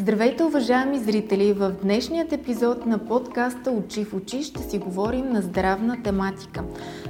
[0.00, 1.52] Здравейте, уважаеми зрители!
[1.52, 6.64] В днешният епизод на подкаста Очи в очи ще си говорим на здравна тематика.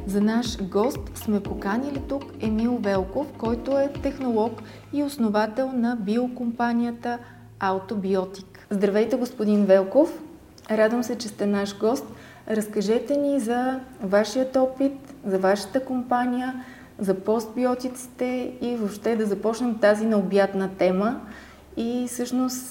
[0.06, 4.62] За наш гост сме поканили тук Емил Велков, който е технолог
[4.92, 7.18] и основател на биокомпанията
[7.60, 8.66] Аутобиотик.
[8.70, 10.22] Здравейте, господин Велков!
[10.70, 12.06] Радвам се, че сте наш гост.
[12.50, 16.64] Разкажете ни за вашият опит, за вашата компания,
[16.98, 21.20] за постбиотиците и въобще да започнем тази необятна тема–
[21.78, 22.66] и всъщност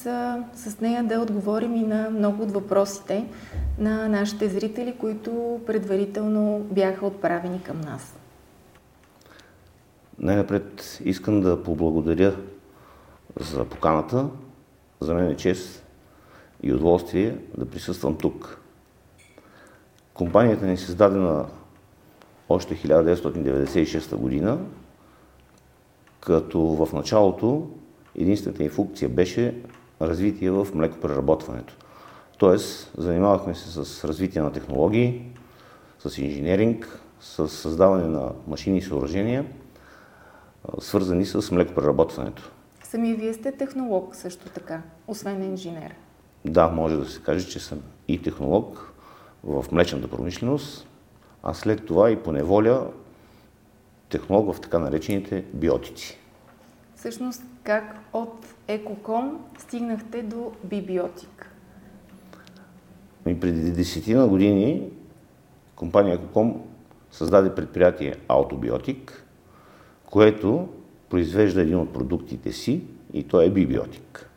[0.54, 3.26] с нея да отговорим и на много от въпросите
[3.80, 8.16] на нашите зрители, които предварително бяха отправени към нас.
[10.20, 12.36] Най-напред искам да поблагодаря
[13.40, 14.30] за поканата.
[15.00, 15.86] За мен е чест
[16.64, 18.62] и удоволствие да присъствам тук.
[20.14, 21.46] Компанията ни е създадена
[22.50, 24.60] още 1996 година,
[26.20, 27.70] като в началото
[28.18, 29.62] единствената ни функция беше
[30.02, 31.76] развитие в млекопреработването.
[32.38, 35.32] Тоест, занимавахме се с развитие на технологии,
[36.00, 39.46] с инженеринг, с създаване на машини и съоръжения,
[40.80, 42.52] свързани с млекопреработването.
[42.84, 45.96] Сами вие сте технолог също така, освен инженер.
[46.46, 48.94] Да, може да се каже, че съм и технолог
[49.44, 50.88] в млечната промишленост,
[51.44, 52.88] а след това и по неволя
[54.10, 56.20] технолог в така наречените биотици.
[56.98, 61.52] Всъщност, как от Екоком стигнахте до Бибиотик?
[63.28, 64.90] И преди десетина години
[65.76, 66.62] компания Екоком
[67.12, 69.26] създаде предприятие Аутобиотик,
[70.06, 70.68] което
[71.10, 72.84] произвежда един от продуктите си
[73.14, 74.30] и то е бибиотик.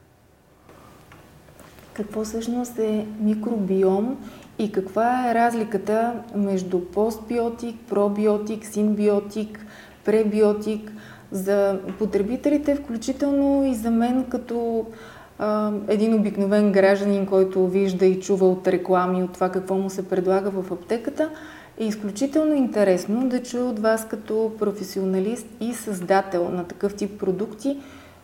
[1.92, 9.66] Какво всъщност е микробиом и каква е разликата между постбиотик, пробиотик, синбиотик,
[10.04, 10.92] пребиотик?
[11.32, 14.86] За потребителите, включително и за мен като
[15.38, 20.08] а, един обикновен гражданин, който вижда и чува от реклами, от това какво му се
[20.08, 21.30] предлага в аптеката,
[21.78, 27.78] е изключително интересно да чуя от вас като професионалист и създател на такъв тип продукти,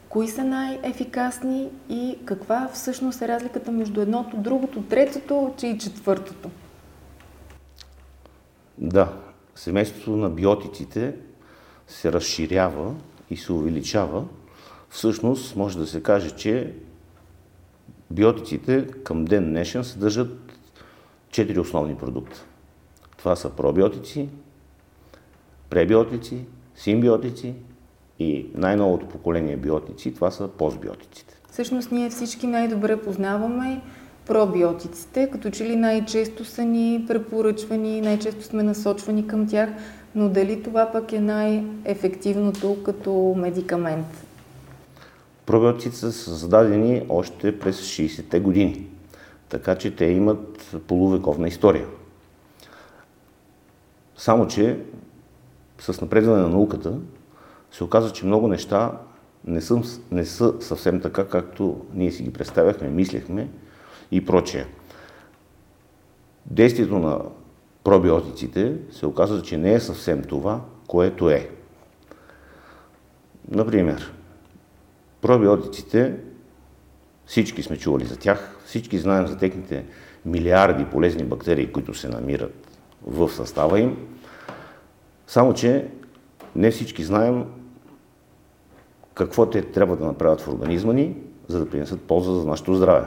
[0.09, 6.51] кои са най-ефикасни и каква всъщност е разликата между едното, другото, третото, че и четвъртото.
[8.79, 9.13] Да,
[9.55, 11.15] семейството на биотиците
[11.87, 12.95] се разширява
[13.31, 14.25] и се увеличава,
[14.91, 16.73] всъщност може да се каже, че
[18.11, 20.59] биотиците към ден днешен съдържат
[21.31, 22.45] четири основни продукта.
[23.17, 24.29] Това са пробиотици,
[25.71, 26.45] пребиотици,
[26.75, 27.55] симбиотици
[28.19, 31.35] и най-новото поколение биотици, това са постбиотиците.
[31.51, 33.81] Всъщност ние всички най-добре познаваме
[34.27, 39.71] пробиотиците, като че ли най-често са ни препоръчвани, най-често сме насочвани към тях,
[40.17, 44.07] но дали това пък е най-ефективното като медикамент?
[45.47, 48.87] Пробиотиците са създадени още през 60-те години,
[49.49, 51.87] така че те имат полувековна история.
[54.17, 54.79] Само, че
[55.79, 56.99] с напредване на науката
[57.73, 58.93] се оказа, че много неща
[59.45, 63.49] не са, не са съвсем така, както ние си ги представяхме, мислехме
[64.11, 64.67] и прочее.
[66.47, 67.21] Действието на
[67.87, 71.51] пробиотиците се оказва, че не е съвсем това, което е.
[73.49, 74.13] Например,
[75.21, 76.17] пробиотиците,
[77.27, 79.85] всички сме чували за тях, всички знаем за техните
[80.25, 84.09] милиарди полезни бактерии, които се намират в състава им,
[85.27, 85.89] само че
[86.57, 87.45] не всички знаем
[89.15, 91.17] какво те трябва да направят в организма ни,
[91.49, 93.07] за да принесат полза за нашето здраве.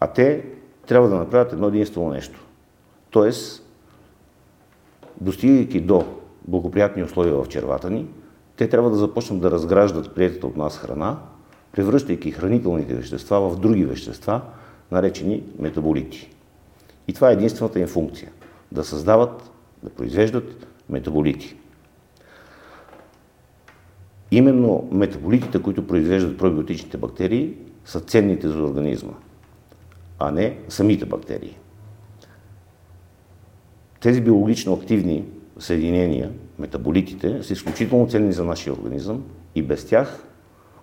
[0.00, 0.59] А те
[0.90, 2.40] трябва да направят едно единствено нещо.
[3.10, 3.66] Тоест,
[5.20, 6.04] достигайки до
[6.48, 8.06] благоприятни условия в червата ни,
[8.56, 11.18] те трябва да започнат да разграждат приятата от нас храна,
[11.72, 14.40] превръщайки хранителните вещества в други вещества,
[14.90, 16.30] наречени метаболити.
[17.08, 18.30] И това е единствената им функция–
[18.72, 19.50] да създават,
[19.82, 21.56] да произвеждат метаболити.
[24.30, 27.54] Именно метаболитите, които произвеждат пробиотичните бактерии,
[27.84, 29.12] са ценните за организма–
[30.20, 31.56] а не самите бактерии.
[34.00, 35.24] Тези биологично активни
[35.58, 39.24] съединения, метаболитите, са изключително ценни за нашия организъм
[39.54, 40.24] и без тях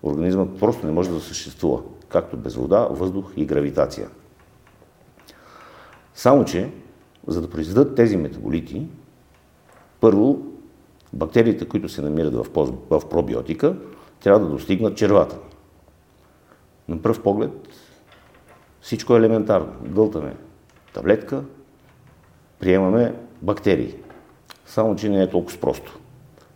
[0.04, 4.10] организмът просто не може да съществува, както без вода, въздух и гравитация.
[6.14, 6.70] Само, че,
[7.28, 8.88] за да произведат тези метаболити,
[10.00, 10.42] първо,
[11.14, 13.76] бактериите, които се намират в, пробиотика,
[14.20, 15.38] трябва да достигнат червата.
[16.88, 17.52] На пръв поглед
[18.82, 19.74] всичко е елементарно.
[19.84, 20.36] Гълтаме
[20.94, 21.44] таблетка,
[22.60, 23.96] приемаме бактерии.
[24.66, 26.00] Само, че не е толкова просто.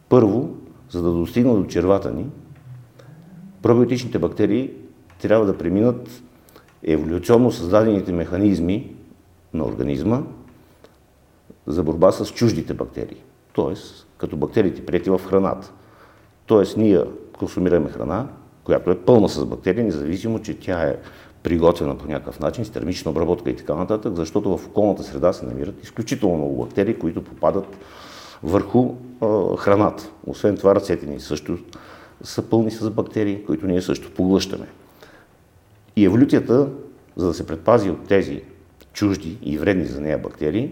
[0.09, 0.49] Първо,
[0.89, 2.25] за да достигнат до червата ни,
[3.61, 4.71] Пробиотичните бактерии
[5.21, 6.23] трябва да преминат
[6.83, 8.95] еволюционно създадените механизми
[9.53, 10.21] на организма
[11.67, 13.23] за борба с чуждите бактерии.
[13.53, 15.71] Тоест, като бактериите прияти в храната.
[16.45, 17.03] Тоест, ние
[17.37, 18.27] консумираме храна,
[18.63, 20.97] която е пълна с бактерии, независимо, че тя е
[21.43, 25.45] приготвена по някакъв начин, с термична обработка и така нататък, защото в околната среда се
[25.45, 27.77] намират изключително много бактерии, които попадат
[28.43, 30.09] върху а, храната.
[30.27, 31.57] Освен това, ръцете ни също
[32.23, 34.67] са пълни с бактерии, които ние също поглъщаме.
[35.95, 36.67] И еволюцията,
[37.15, 38.43] за да се предпази от тези
[38.93, 40.71] чужди и вредни за нея бактерии,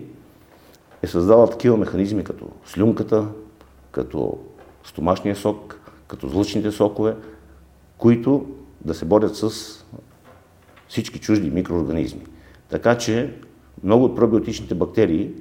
[1.01, 3.27] е създала такива механизми като слюнката,
[3.91, 4.37] като
[4.83, 7.15] стомашния сок, като злъчните сокове,
[7.97, 8.45] които
[8.81, 9.78] да се борят с
[10.89, 12.21] всички чужди микроорганизми.
[12.69, 13.33] Така че
[13.83, 15.31] много от пробиотичните бактерии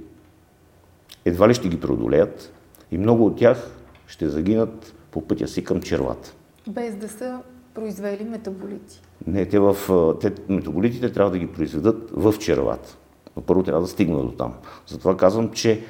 [1.24, 2.52] едва ли ще ги преодолеят
[2.90, 3.70] и много от тях
[4.06, 6.34] ще загинат по пътя си към червата.
[6.68, 7.38] Без да са
[7.74, 9.00] произвели метаболити.
[9.26, 9.76] Не, те, в,
[10.20, 12.96] те метаболитите трябва да ги произведат в червата.
[13.36, 14.54] Но първо трябва да стигнат до там.
[14.86, 15.84] Затова казвам, че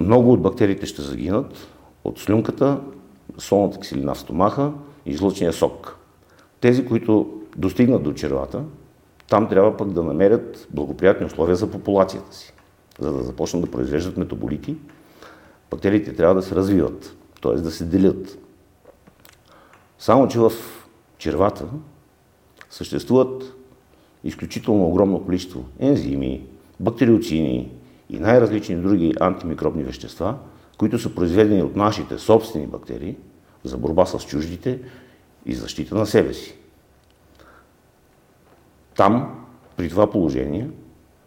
[0.00, 1.68] много от бактериите ще загинат
[2.04, 2.80] от слюнката,
[3.38, 4.72] солната киселина в стомаха
[5.06, 5.96] и жлъчния сок.
[6.60, 8.64] Тези, които достигнат до червата,
[9.28, 12.52] там трябва пък да намерят благоприятни условия за популацията си.
[12.98, 14.76] За да започнат да произвеждат метаболити,
[15.70, 17.52] бактериите трябва да се развиват, т.е.
[17.52, 18.38] да се делят.
[19.98, 20.52] Само, че в
[21.18, 21.64] червата
[22.70, 23.54] съществуват
[24.24, 26.46] изключително огромно количество ензими,
[26.80, 27.72] бактериоцини
[28.10, 30.38] и най-различни други антимикробни вещества,
[30.78, 33.16] които са произведени от нашите собствени бактерии
[33.64, 34.78] за борба с чуждите
[35.46, 36.58] и защита на себе си.
[38.98, 39.44] Там,
[39.76, 40.70] при това положение,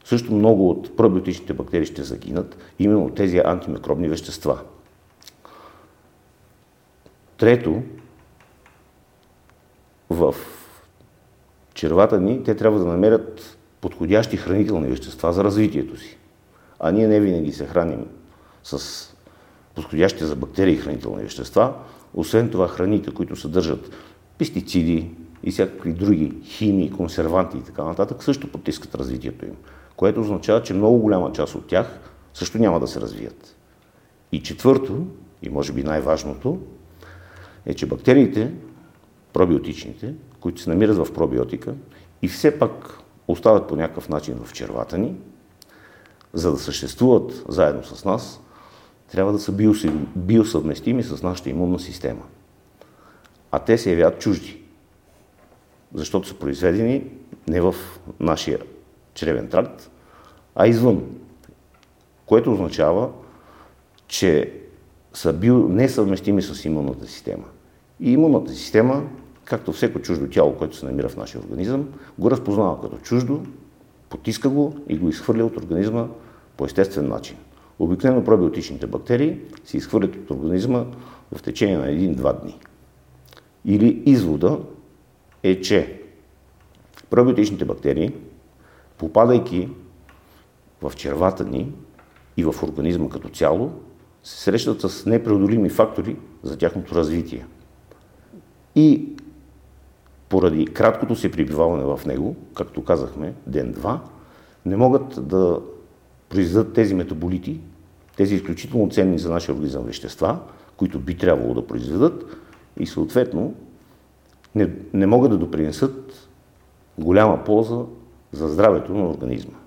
[0.05, 4.59] също много от пробиотичните бактерии ще загинат именно от тези антимикробни вещества.
[7.37, 7.81] Трето,
[10.09, 10.35] в
[11.73, 16.17] червата ни те трябва да намерят подходящи хранителни вещества за развитието си.
[16.79, 18.05] А ние не винаги се храним
[18.63, 19.07] с
[19.75, 21.73] подходящи за бактерии хранителни вещества.
[22.13, 23.91] Освен това, храните, които съдържат
[24.37, 25.11] пестициди
[25.43, 29.55] и всякакви други химии, консерванти и така нататък, също потискат развитието им.
[29.95, 31.99] Което означава, че много голяма част от тях
[32.33, 33.55] също няма да се развият.
[34.31, 35.05] И четвърто,
[35.41, 36.59] и може би най-важното,
[37.65, 38.51] е, че бактериите,
[39.33, 41.73] пробиотичните, които се намират в пробиотика
[42.21, 42.97] и все пак
[43.27, 45.15] остават по някакъв начин в червата ни,
[46.33, 48.41] за да съществуват заедно с нас,
[49.11, 49.51] трябва да са
[50.15, 52.23] биосъвместими с нашата имунна система.
[53.51, 54.60] А те се явяват чужди,
[55.93, 57.03] защото са произведени
[57.47, 57.75] не в
[58.19, 58.59] нашия
[59.13, 59.91] чревен тракт,
[60.55, 61.03] а извън.
[62.25, 63.09] Което означава,
[64.07, 64.53] че
[65.13, 67.45] са био несъвместими с имунната система.
[67.99, 69.03] И имунната система,
[69.45, 71.89] както всеко чуждо тяло, което се намира в нашия организъм,
[72.19, 73.43] го разпознава като чуждо,
[74.09, 76.07] потиска го и го изхвърля от организма
[76.57, 77.37] по естествен начин.
[77.79, 80.85] Обикновено пробиотичните бактерии се изхвърлят от организма
[81.35, 82.59] в течение на един-два дни.
[83.65, 84.59] Или извода
[85.43, 86.01] е, че
[87.09, 88.13] пробиотичните бактерии,
[88.97, 89.69] попадайки
[90.81, 91.73] в червата ни
[92.37, 93.71] и в организма като цяло,
[94.23, 97.45] се срещат с непреодолими фактори за тяхното развитие.
[98.75, 99.07] И
[100.29, 104.01] поради краткото си прибиваване в него, както казахме, ден-два,
[104.65, 105.61] не могат да
[106.29, 107.59] произведат тези метаболити,
[108.17, 110.39] тези изключително ценни за нашия организъм вещества,
[110.77, 112.25] които би трябвало да произведат
[112.79, 113.53] и съответно
[114.55, 116.29] не, не могат да допринесат
[116.97, 117.85] голяма полза
[118.31, 119.57] за здравето на организма.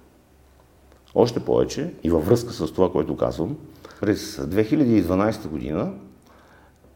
[1.14, 3.56] Още повече и във връзка с това, което казвам,
[4.00, 5.92] през 2012 година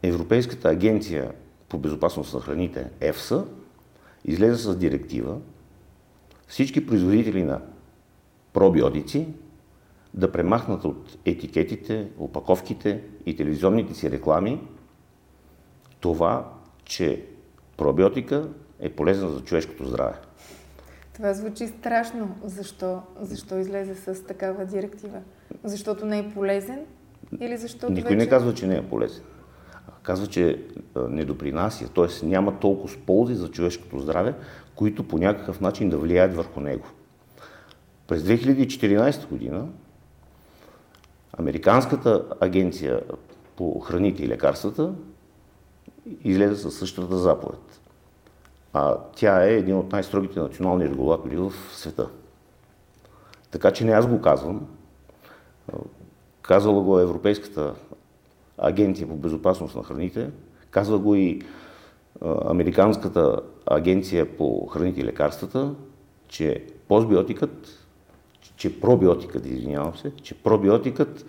[0.03, 1.31] Европейската агенция
[1.69, 3.45] по безопасност на храните ЕФСА
[4.25, 5.37] излезе с директива
[6.47, 7.61] всички производители на
[8.53, 9.27] пробиотици
[10.13, 14.61] да премахнат от етикетите, опаковките и телевизионните си реклами
[15.99, 16.51] това,
[16.83, 17.25] че
[17.79, 18.47] пробиотика
[18.79, 20.13] е полезна за човешкото здраве.
[21.13, 22.35] Това звучи страшно.
[22.43, 25.19] Защо, защо излезе с такава директива?
[25.63, 26.79] Защото не е полезен
[27.39, 28.25] или защото Никой вече...
[28.25, 29.23] не казва, че не е полезен.
[30.03, 30.65] Казва, че
[31.09, 32.25] не допринася, т.е.
[32.25, 34.33] няма толкова ползи за човешкото здраве,
[34.75, 36.85] които по някакъв начин да влияят върху него.
[38.07, 39.67] През 2014 година
[41.37, 43.01] Американската агенция
[43.55, 44.93] по храните и лекарствата
[46.23, 47.81] излезе със същата заповед.
[48.73, 52.09] А тя е един от най-строгите национални регулатори в света.
[53.51, 54.67] Така че не аз го казвам.
[56.41, 57.73] Казала го Европейската
[58.57, 60.29] агенция по безопасност на храните,
[60.71, 61.41] казва го и
[62.45, 65.73] Американската агенция по храните и лекарствата,
[66.27, 67.87] че постбиотикът,
[68.55, 71.25] че пробиотикът, извинявам се, че пробиотикът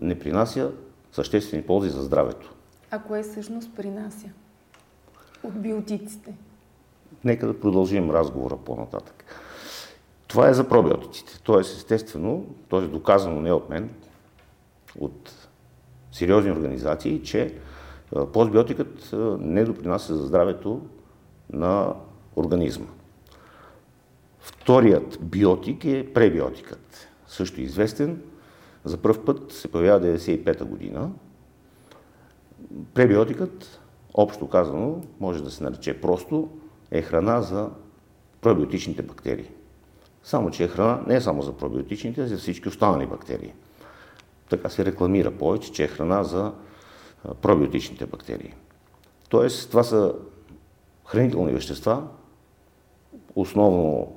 [0.00, 0.70] не принася
[1.12, 2.53] съществени ползи за здравето.
[2.94, 4.28] А кое всъщност принася
[5.42, 6.34] от биотиците?
[7.24, 9.24] Нека да продължим разговора по-нататък.
[10.26, 11.40] Това е за пробиотиците.
[11.42, 13.90] Тоест, естествено, то е доказано не от мен,
[14.98, 15.48] от
[16.12, 17.58] сериозни организации, че
[18.32, 19.10] постбиотикът
[19.40, 20.80] не допринася за здравето
[21.52, 21.94] на
[22.36, 22.86] организма.
[24.40, 27.08] Вторият биотик е пребиотикът.
[27.26, 28.22] Също известен.
[28.84, 31.10] За първ път се появява 95-та година.
[32.94, 33.80] Пребиотикът,
[34.14, 36.48] общо казано, може да се нарече просто,
[36.90, 37.70] е храна за
[38.40, 39.50] пробиотичните бактерии.
[40.22, 43.52] Само, че е храна не е само за пробиотичните, а за всички останали бактерии.
[44.50, 46.52] Така се рекламира повече, че е храна за
[47.42, 48.54] пробиотичните бактерии.
[49.28, 50.14] Тоест, това са
[51.06, 52.06] хранителни вещества,
[53.36, 54.12] основно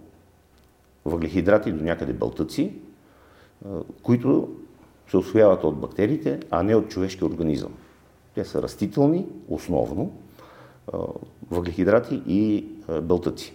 [1.05, 2.73] въглехидрати до някъде бълтъци,
[4.03, 4.55] които
[5.09, 7.73] се освояват от бактериите, а не от човешки организъм.
[8.37, 10.11] Те са растителни, основно,
[11.49, 12.65] въглехидрати и
[13.01, 13.53] белтъци.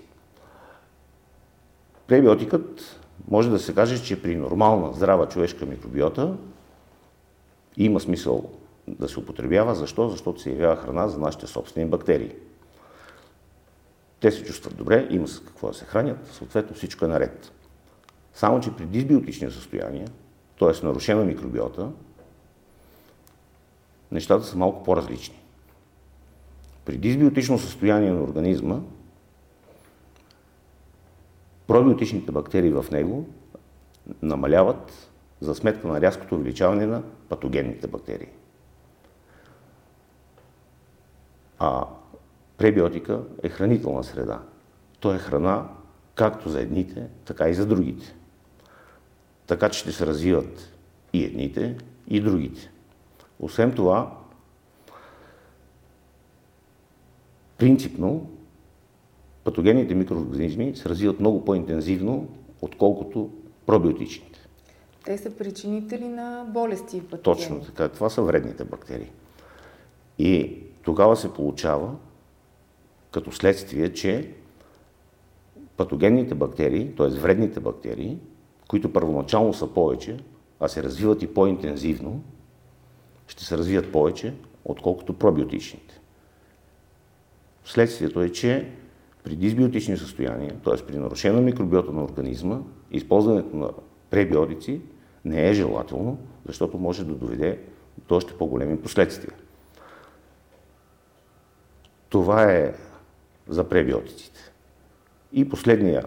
[2.07, 6.37] Пребиотикът може да се каже, че при нормална, здрава човешка микробиота
[7.77, 8.51] има смисъл
[8.89, 9.75] да се употребява.
[9.75, 10.09] Защо?
[10.09, 12.35] Защото се явява храна за нашите собствени бактерии.
[14.21, 17.53] Те се чувстват добре, има с какво да се хранят, съответно всичко е наред.
[18.35, 20.09] Само, че при дисбиотични състояния,
[20.59, 20.87] т.е.
[20.87, 21.91] нарушена микробиота,
[24.13, 25.43] нещата са малко по-различни.
[26.85, 28.81] При дисбиотично състояние на организма,
[31.67, 33.27] пробиотичните бактерии в него
[34.23, 38.29] намаляват за сметка на рязкото увеличаване на патогенните бактерии.
[41.59, 41.87] А
[42.57, 44.43] пребиотика е хранителна среда.
[45.01, 45.69] То е храна
[46.15, 48.15] както за едните, така и за другите.
[49.47, 50.73] Така че ще се развиват
[51.13, 51.77] и едните,
[52.09, 52.72] и другите.
[53.43, 54.19] Освен това,
[57.59, 58.31] принципно,
[59.45, 62.29] патогенните микроорганизми се развиват много по-интензивно,
[62.63, 63.31] отколкото
[63.67, 64.41] пробиотичните.
[65.05, 67.49] Те са причинители на болести и патогени.
[67.49, 67.89] Точно така.
[67.89, 69.11] Това са вредните бактерии.
[70.19, 71.95] И тогава се получава
[73.11, 74.35] като следствие, че
[75.77, 77.09] патогенните бактерии, т.е.
[77.09, 78.19] вредните бактерии,
[78.69, 80.19] които първоначално са повече,
[80.61, 82.23] а се развиват и по-интензивно,
[83.33, 84.35] ще се развият повече,
[84.65, 86.01] отколкото пробиотичните.
[87.65, 88.71] Следствието е, че
[89.25, 90.87] при дисбиотични състояния, т.е.
[90.87, 92.61] при нарушена микробиота на организма,
[92.91, 93.71] използването на
[94.11, 94.81] пребиотици
[95.25, 97.61] не е желателно, защото може да доведе
[98.09, 99.33] до още по-големи последствия.
[102.09, 102.75] Това е
[103.49, 104.41] за пребиотиците.
[105.33, 106.05] И последния,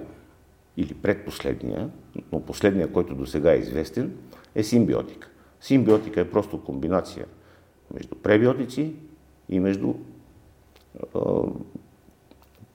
[0.77, 1.89] или предпоследния,
[2.32, 4.17] но последния, който до сега е известен,
[4.55, 5.29] е симбиотика.
[5.65, 7.25] Симбиотика е просто комбинация
[7.93, 8.93] между пребиотици
[9.50, 11.19] и между е,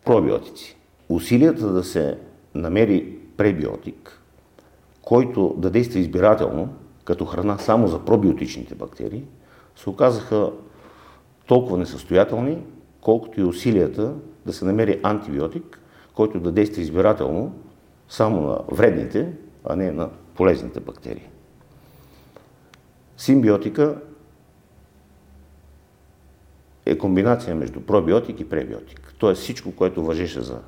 [0.05, 0.77] пробиотици.
[1.09, 2.19] Усилията да се
[2.55, 4.21] намери пребиотик,
[5.03, 6.69] който да действа избирателно,
[7.05, 9.25] като храна само за пробиотичните бактерии,
[9.77, 10.53] се оказаха
[11.47, 12.59] толкова несъстоятелни,
[13.01, 14.15] колкото и усилията
[14.47, 15.81] да се намери антибиотик,
[16.15, 17.53] който да действа избирателно
[18.09, 19.33] само на вредните,
[19.65, 21.29] а не на полезните бактерии.
[23.21, 24.01] Симбиотика
[26.87, 29.15] е комбинация между пробиотик и пребиотик.
[29.19, 30.61] Тоест всичко, което въжеше за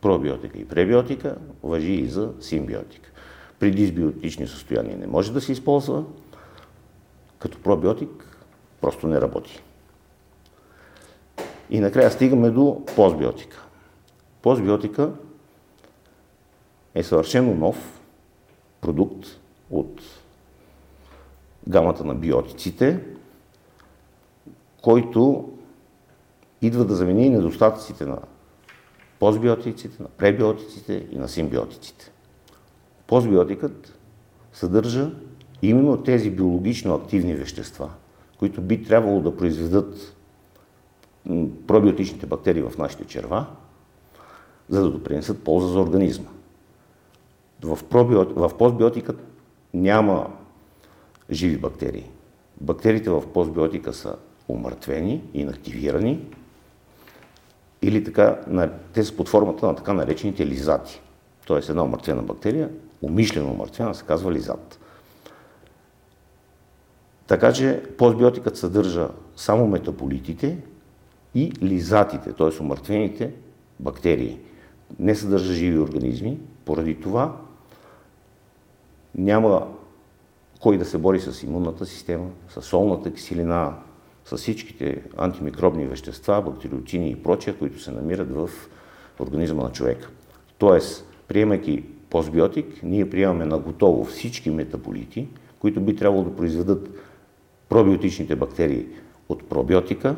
[0.00, 3.10] пробиотика и пребиотика, въжи и за симбиотика.
[3.58, 6.04] При дисбиотични състояния не може да се използва,
[7.38, 8.38] като пробиотик
[8.80, 9.62] просто не работи.
[11.70, 13.66] И накрая стигаме до постбиотика.
[14.42, 15.12] Постбиотика
[16.94, 18.00] е съвършено нов
[18.80, 19.26] продукт
[19.70, 20.02] от
[21.68, 23.00] гамата на биотиците,
[24.82, 25.52] който
[26.62, 28.18] идва да замени недостатъците на
[29.18, 32.12] постбиотиците, на пребиотиците и на симбиотиците.
[33.06, 33.98] Постбиотикът
[34.52, 35.10] съдържа
[35.62, 37.90] именно тези биологично активни вещества,
[38.38, 40.16] които би трябвало да произведат
[41.66, 43.46] пробиотичните бактерии в нашите черва,
[44.68, 46.30] за да допринесат полза за организма.
[47.62, 48.32] В, пробиот...
[48.36, 49.14] в постбиотика
[49.74, 50.30] няма
[51.30, 52.10] живи бактерии.
[52.60, 54.16] Бактериите в постбиотика са
[54.48, 56.20] умъртвени, инактивирани
[57.82, 58.40] или така,
[58.92, 61.00] те са под формата на така наречените лизати.
[61.46, 62.70] Тоест една умъртвена бактерия,
[63.02, 64.80] умишлено умъртвена, се казва лизат.
[67.26, 70.58] Така че постбиотикът съдържа само метаболитите,
[71.36, 72.62] и лизатите, т.е.
[72.62, 73.32] умъртвените
[73.80, 74.38] бактерии.
[74.98, 77.36] Не съдържа живи организми, поради това
[79.14, 79.68] няма
[80.60, 83.74] кой да се бори с имунната система, с солната киселина,
[84.24, 88.50] с всичките антимикробни вещества, бактериотини и прочия, които се намират в
[89.20, 90.08] организма на човека.
[90.58, 96.88] Тоест, приемайки постбиотик, ние приемаме на готово всички метаболити, които би трябвало да произведат
[97.68, 98.86] пробиотичните бактерии
[99.28, 100.16] от пробиотика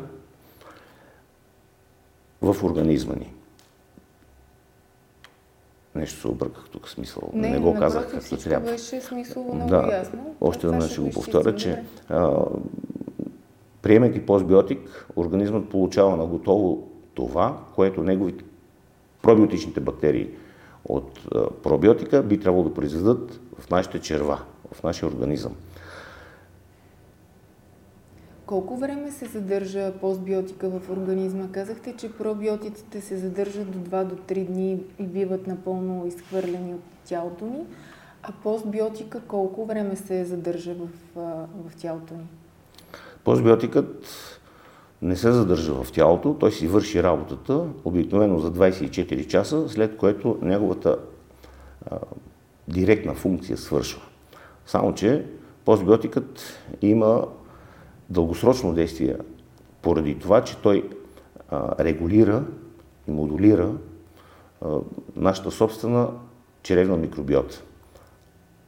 [2.41, 3.33] в организма ни.
[5.95, 7.29] Нещо се обърках тук смисъл.
[7.33, 8.71] Не, не го казах както трябва.
[8.71, 10.35] беше смисъл много да, ясно.
[10.41, 12.45] Още веднъж ще го повторя, че а,
[13.81, 18.43] приемайки постбиотик, организмът получава на готово това, което неговите
[19.21, 20.29] пробиотичните бактерии
[20.85, 21.29] от
[21.63, 24.39] пробиотика би трябвало да произведат в нашите черва,
[24.73, 25.55] в нашия организъм.
[28.49, 31.47] Колко време се задържа постбиотика в организма?
[31.51, 36.81] Казахте, че пробиотиците се задържат до 2 до 3 дни и биват напълно изхвърлени от
[37.05, 37.65] тялото ни.
[38.23, 40.87] А постбиотика колко време се задържа в,
[41.69, 42.27] в тялото ни?
[43.23, 44.05] Постбиотикът
[45.01, 50.37] не се задържа в тялото, той си върши работата обикновено за 24 часа, след което
[50.41, 50.97] неговата
[51.91, 51.97] а,
[52.67, 54.01] директна функция свършва.
[54.65, 55.25] Само, че
[55.65, 56.41] постбиотикът
[56.81, 57.27] има
[58.09, 59.15] дългосрочно действие
[59.81, 60.89] поради това, че той
[61.49, 62.43] а, регулира
[63.07, 63.73] и модулира
[64.61, 64.77] а,
[65.15, 66.09] нашата собствена
[66.63, 67.63] черевна микробиота.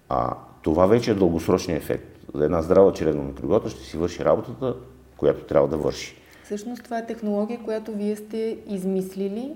[0.10, 2.18] А това вече е дългосрочният ефект.
[2.34, 4.76] За една здрава черевна микробиота ще си върши работата,
[5.18, 6.16] която трябва да върши.
[6.44, 9.54] Всъщност това е технология, която вие сте измислили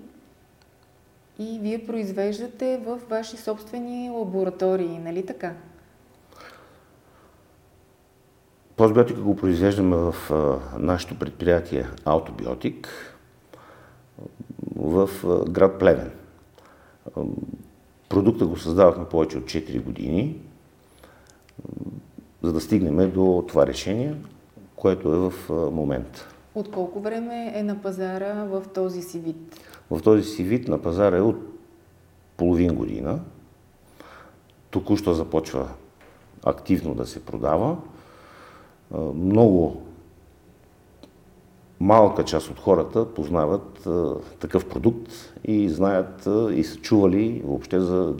[1.40, 5.54] и вие произвеждате в ваши собствени лаборатории, нали така?
[8.76, 10.16] Постбиотика го произвеждаме в
[10.80, 12.90] нашето предприятие Аутобиотик
[14.76, 15.10] в
[15.50, 16.12] град Плевен.
[18.10, 20.42] Продукта го създавахме повече от 4 години,
[22.44, 24.16] за да стигнем до това решение,
[24.76, 25.34] което е в
[25.72, 26.28] момента.
[26.56, 29.60] От колко време е на пазара в този си вид?
[29.92, 31.38] В този си вид на пазара е от
[32.38, 33.20] половин година.
[34.70, 35.70] Току-що започва
[36.46, 37.78] активно да се продава
[39.16, 39.82] много
[41.80, 43.88] малка част от хората познават
[44.40, 45.12] такъв продукт
[45.44, 48.16] и знаят и са чували въобще за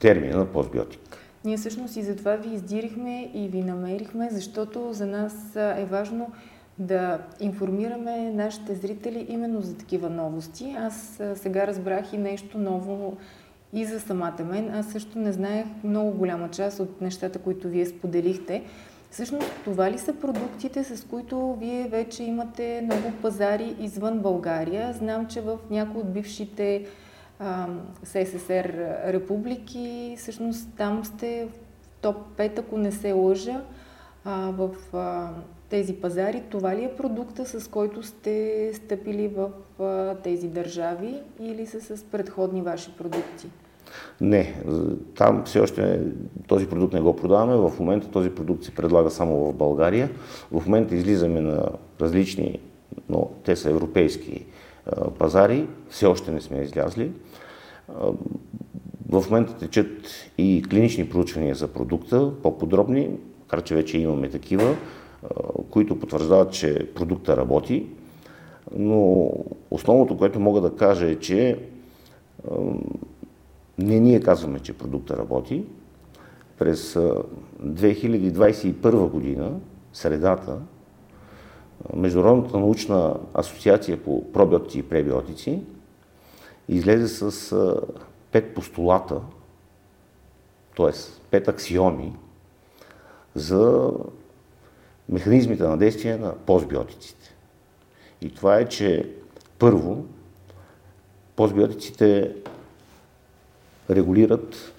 [0.00, 1.00] термина постбиотик.
[1.44, 6.32] Ние всъщност и затова ви издирихме и ви намерихме, защото за нас е важно
[6.78, 10.76] да информираме нашите зрители именно за такива новости.
[10.78, 13.16] Аз сега разбрах и нещо ново
[13.72, 14.74] и за самата мен.
[14.74, 18.64] Аз също не знаех много голяма част от нещата, които вие споделихте.
[19.12, 24.92] Всъщност това ли са продуктите, с които вие вече имате много пазари извън България?
[24.92, 26.86] Знам, че в някои от бившите
[27.38, 27.68] а,
[28.04, 31.58] СССР републики, всъщност там сте в
[32.00, 33.60] топ 5, ако не се лъжа,
[34.24, 35.30] а, в а,
[35.68, 36.42] тези пазари.
[36.50, 39.50] Това ли е продукта, с който сте стъпили в
[39.82, 43.46] а, тези държави или са с предходни ваши продукти?
[44.20, 44.62] Не,
[45.16, 46.00] там все още
[46.46, 47.56] този продукт не го продаваме.
[47.56, 50.10] В момента този продукт се предлага само в България.
[50.52, 51.68] В момента излизаме на
[52.00, 52.60] различни,
[53.08, 54.44] но те са европейски
[55.18, 55.66] пазари.
[55.88, 57.12] Все още не сме излязли.
[59.08, 59.90] В момента течат
[60.38, 64.76] и клинични проучвания за продукта, по-подробни, макар че вече имаме такива,
[65.70, 67.86] които потвърждават, че продукта работи.
[68.76, 69.30] Но
[69.70, 71.58] основното, което мога да кажа е, че
[73.82, 75.64] не ние казваме, че продукта работи.
[76.58, 79.52] През 2021 година,
[79.92, 80.58] средата,
[81.96, 85.62] Международната научна асоциация по пробиотици и пребиотици
[86.68, 87.54] излезе с
[88.32, 89.20] пет постулата,
[90.76, 90.90] т.е.
[91.30, 92.12] пет аксиоми
[93.34, 93.90] за
[95.08, 97.34] механизмите на действие на постбиотиците.
[98.20, 99.10] И това е, че
[99.58, 100.04] първо,
[101.36, 102.34] постбиотиците
[103.94, 104.72] регулират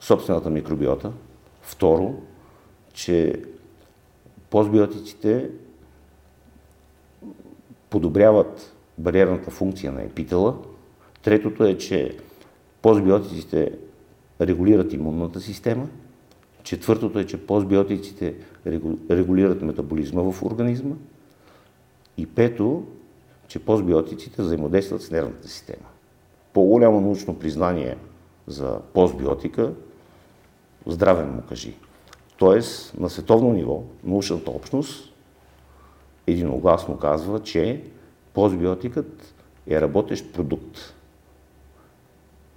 [0.00, 1.12] собствената микробиота.
[1.62, 2.14] Второ,
[2.92, 3.42] че
[4.50, 5.50] постбиотиците
[7.90, 10.56] подобряват бариерната функция на епитела.
[11.22, 12.18] Третото е, че
[12.82, 13.72] постбиотиците
[14.40, 15.88] регулират имунната система.
[16.62, 18.34] Четвъртото е, че постбиотиците
[19.10, 20.94] регулират метаболизма в организма.
[22.16, 22.86] И пето,
[23.48, 25.93] че постбиотиците взаимодействат с нервната система
[26.54, 27.96] по-голямо научно признание
[28.46, 29.72] за постбиотика,
[30.86, 31.76] здравен му кажи.
[32.36, 35.12] Тоест, на световно ниво, научната общност
[36.26, 37.84] единогласно казва, че
[38.32, 39.34] постбиотикът
[39.66, 40.78] е работещ продукт.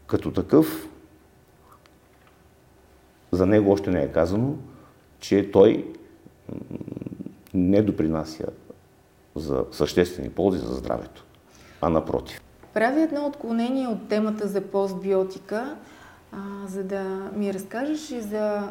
[0.08, 0.90] Като такъв,
[3.32, 4.56] за него още не е казано,
[5.20, 5.94] че той
[7.54, 8.48] не допринася
[9.36, 11.26] за съществени ползи за здравето,
[11.82, 12.42] а напротив.
[12.78, 15.76] Правя едно отклонение от темата за постбиотика,
[16.32, 16.38] а,
[16.68, 17.04] за да
[17.36, 18.70] ми разкажеш и за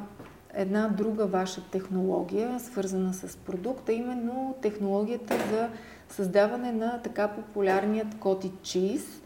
[0.55, 5.69] една друга ваша технология, свързана с продукта, именно технологията за
[6.09, 9.23] създаване на така популярният коти чиз,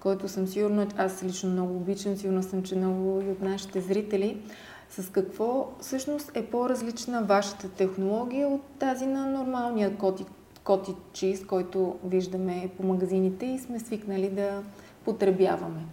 [0.00, 4.42] който съм сигурна, аз лично много обичам, сигурна съм, че много и от нашите зрители.
[4.90, 10.24] С какво всъщност е по-различна вашата технология от тази на нормалния коти,
[10.64, 14.62] коти чиз, който виждаме по магазините и сме свикнали да
[15.04, 15.86] потребяваме?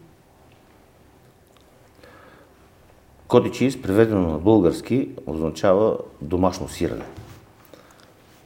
[3.28, 7.06] Коти чиз, преведено на български, означава домашно сирене.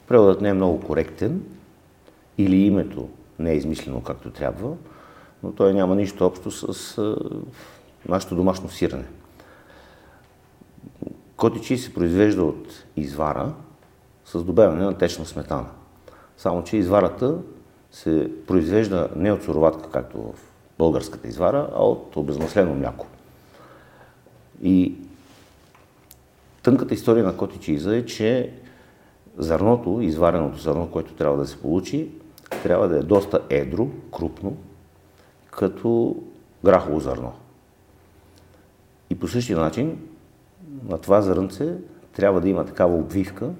[0.08, 1.42] Преводът не е много коректен
[2.38, 3.08] или името
[3.38, 4.76] не е измислено както трябва,
[5.42, 6.98] но той няма нищо общо с
[8.08, 9.06] нашето домашно сирене.
[11.36, 13.54] Котичи се произвежда от извара
[14.24, 15.68] с добавяне на течна сметана.
[16.36, 17.38] Само, че изварата
[17.90, 20.34] се произвежда не от суроватка, както в
[20.78, 23.06] българската извара, а от обезмаслено мляко.
[24.62, 24.94] И
[26.62, 28.52] тънката история на котичиза е, че
[29.38, 32.10] зърното, извареното зърно, което трябва да се получи,
[32.62, 34.56] трябва да е доста едро, крупно,
[35.50, 36.16] като
[36.64, 37.32] грахово зърно.
[39.10, 39.98] И по същия начин
[40.88, 41.74] на това зърнце
[42.12, 43.50] трябва да има такава обвивка,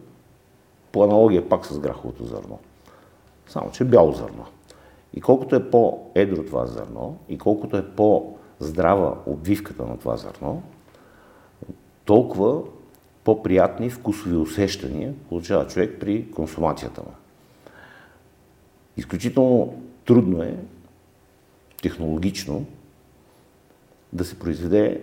[0.92, 2.58] по аналогия пак с граховото зърно.
[3.48, 4.46] Само, че бяло зърно.
[5.14, 10.62] И колкото е по-едро това зърно, и колкото е по-здрава обвивката на това зърно,
[12.04, 12.62] толкова
[13.24, 17.12] по-приятни вкусови усещания получава човек при консумацията му.
[18.96, 20.56] Изключително трудно е
[21.82, 22.66] технологично
[24.12, 25.02] да се произведе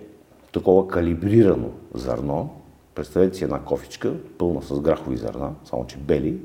[0.51, 2.61] такова калибрирано зърно.
[2.95, 6.39] Представете си една кофичка, пълна с грахови зърна, само че бели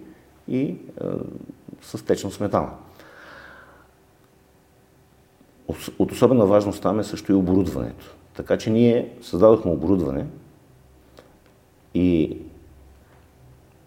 [0.48, 0.76] и е,
[1.82, 2.70] с течна сметана.
[5.98, 8.14] От особена важност там е също и оборудването.
[8.34, 10.26] Така че ние създадохме оборудване
[11.94, 12.38] и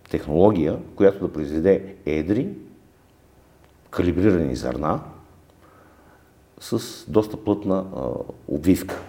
[0.10, 2.50] технология, която да произведе едри,
[3.90, 5.00] калибрирани зърна
[6.60, 8.10] с доста плътна а,
[8.48, 9.02] обвивка.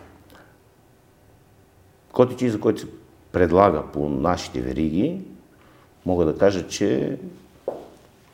[2.13, 2.89] Котичи, за който се
[3.33, 5.21] предлага по нашите вериги,
[6.07, 7.19] мога да кажа, че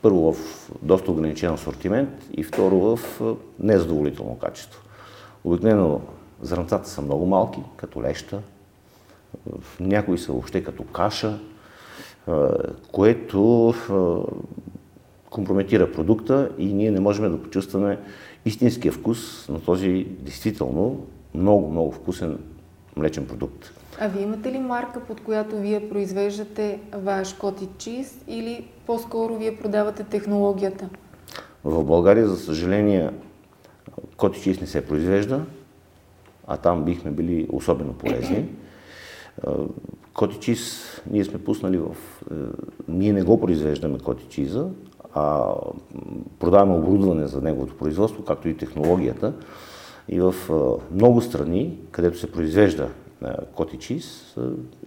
[0.01, 3.21] първо в доста ограничен асортимент и второ в
[3.59, 4.81] незадоволително качество.
[5.43, 6.01] Обикновено
[6.41, 8.41] зърнцата са много малки, като леща,
[9.79, 11.39] някои са въобще като каша,
[12.91, 13.73] което
[15.29, 17.99] компрометира продукта и ние не можем да почувстваме
[18.45, 22.39] истинския вкус на този действително много, много вкусен
[22.95, 23.71] млечен продукт.
[23.99, 29.57] А вие имате ли марка, под която вие произвеждате ваш коти чиз или по-скоро вие
[29.57, 30.89] продавате технологията?
[31.63, 33.09] В България, за съжаление,
[34.17, 35.45] коти чиз не се произвежда,
[36.47, 38.49] а там бихме били особено полезни.
[40.13, 41.95] Коти чиз ние сме пуснали в...
[42.31, 42.35] Е,
[42.87, 44.67] ние не го произвеждаме коти чиза,
[45.13, 45.53] а
[46.39, 49.33] продаваме оборудване за неговото производство, както и технологията.
[50.07, 50.35] И в
[50.91, 52.89] много страни, където се произвежда
[53.55, 54.35] коти чиз,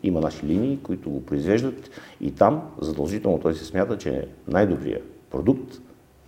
[0.03, 1.91] има наши линии, които го произвеждат
[2.21, 5.75] и там задължително той се смята, че е най-добрият продукт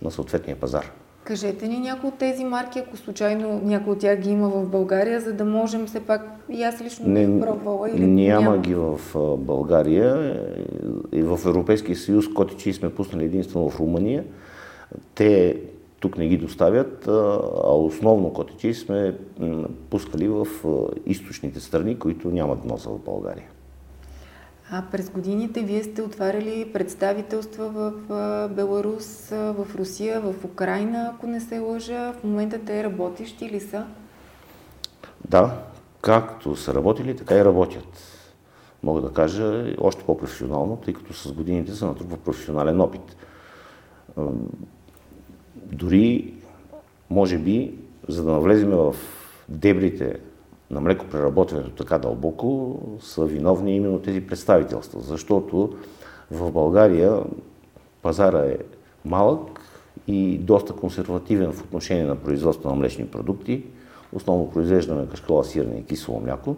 [0.01, 0.91] на съответния пазар.
[1.23, 5.21] Кажете ни някои от тези марки, ако случайно някой от тях ги има в България,
[5.21, 8.75] за да можем все пак и аз лично не, да пробвала или няма, няма ги
[8.75, 8.99] в
[9.37, 10.41] България
[11.11, 14.23] и в Европейския съюз котичи сме пуснали единствено в Румъния.
[15.15, 15.61] Те
[16.05, 19.17] тук не ги доставят, а основно котичи сме
[19.89, 20.47] пускали в
[21.05, 23.47] източните страни, които нямат носа в България.
[24.71, 27.93] А през годините вие сте отваряли представителства в
[28.55, 32.13] Беларус, в Русия, в Украина, ако не се лъжа.
[32.13, 33.85] В момента те работещи ли са?
[35.29, 35.57] Да,
[36.01, 38.21] както са работили, така и работят.
[38.83, 43.15] Мога да кажа още по-професионално, тъй като с годините се натрупва професионален опит.
[45.71, 46.33] Дори,
[47.09, 47.73] може би,
[48.07, 48.95] за да навлезем в
[49.49, 50.19] дебрите
[50.71, 55.01] на млекопреработването така дълбоко, са виновни именно тези представителства.
[55.01, 55.73] Защото
[56.31, 57.19] в България
[58.01, 58.57] пазара е
[59.05, 59.59] малък
[60.07, 63.63] и доста консервативен в отношение на производство на млечни продукти.
[64.13, 66.55] Основно произвеждаме кашкала, сирене и кисело мляко,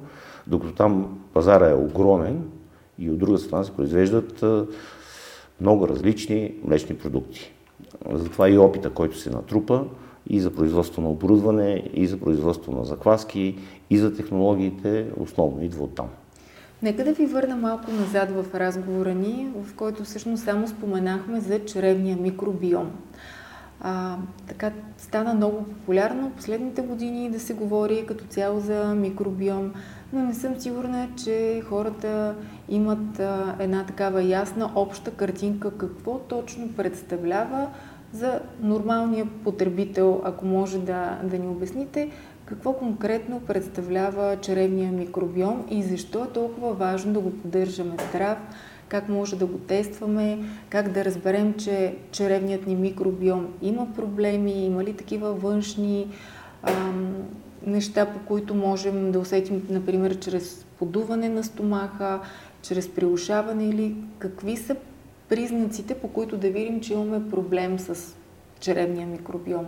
[0.48, 2.50] докато там пазара е огромен
[3.00, 4.44] и от друга страна се произвеждат
[5.62, 7.54] много различни млечни продукти.
[8.12, 9.86] Затова и опита, който се натрупа,
[10.30, 13.58] и за производство на оборудване, и за производство на закваски,
[13.90, 16.08] и за технологиите, основно идва от там.
[16.84, 21.66] Нека да ви върна малко назад в разговора ни, в който всъщност само споменахме за
[21.66, 22.92] чревния микробиом.
[23.82, 29.74] А, така стана много популярно последните години да се говори като цяло за микробиом,
[30.14, 32.36] но не съм сигурна, че хората
[32.70, 33.20] имат
[33.60, 37.68] една такава ясна обща картинка какво точно представлява
[38.12, 42.12] за нормалния потребител, ако може да, да ни обясните,
[42.46, 48.38] какво конкретно представлява черевния микробиом и защо е толкова важно да го поддържаме здрав,
[48.90, 50.40] как може да го тестваме,
[50.70, 56.08] как да разберем, че черевният ни микробиом има проблеми, има ли такива външни
[56.64, 57.14] ам,
[57.66, 62.22] неща, по които можем да усетим, например, чрез подуване на стомаха,
[62.62, 64.76] чрез прилушаване или какви са
[65.30, 68.16] признаците, по които да видим, че имаме проблем с
[68.60, 69.68] черевния микробиом?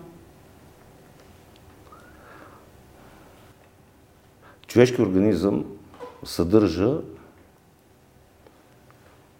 [4.67, 5.65] Човешки организъм
[6.23, 6.97] съдържа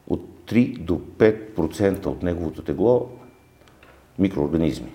[0.07, 3.09] от 3 до 5% от неговото тегло
[4.19, 4.91] микроорганизми.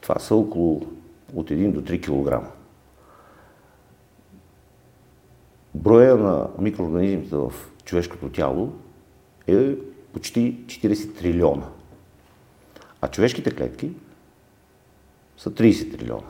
[0.00, 0.97] Това са около
[1.34, 2.50] от 1 до 3 кг.
[5.74, 7.52] Броя на микроорганизмите в
[7.84, 8.72] човешкото тяло
[9.46, 9.76] е
[10.12, 11.66] почти 40 трилиона.
[13.00, 13.90] А човешките клетки
[15.36, 16.26] са 30 трилиона.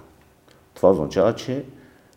[0.74, 1.64] Това означава, че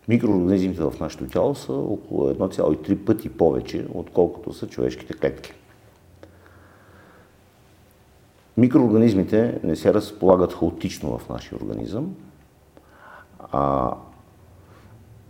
[0.08, 5.52] микроорганизмите в нашето тяло са около 1,3 пъти повече, отколкото са човешките клетки.
[8.56, 12.14] Микроорганизмите не се разполагат хаотично в нашия организъм,
[13.52, 13.94] а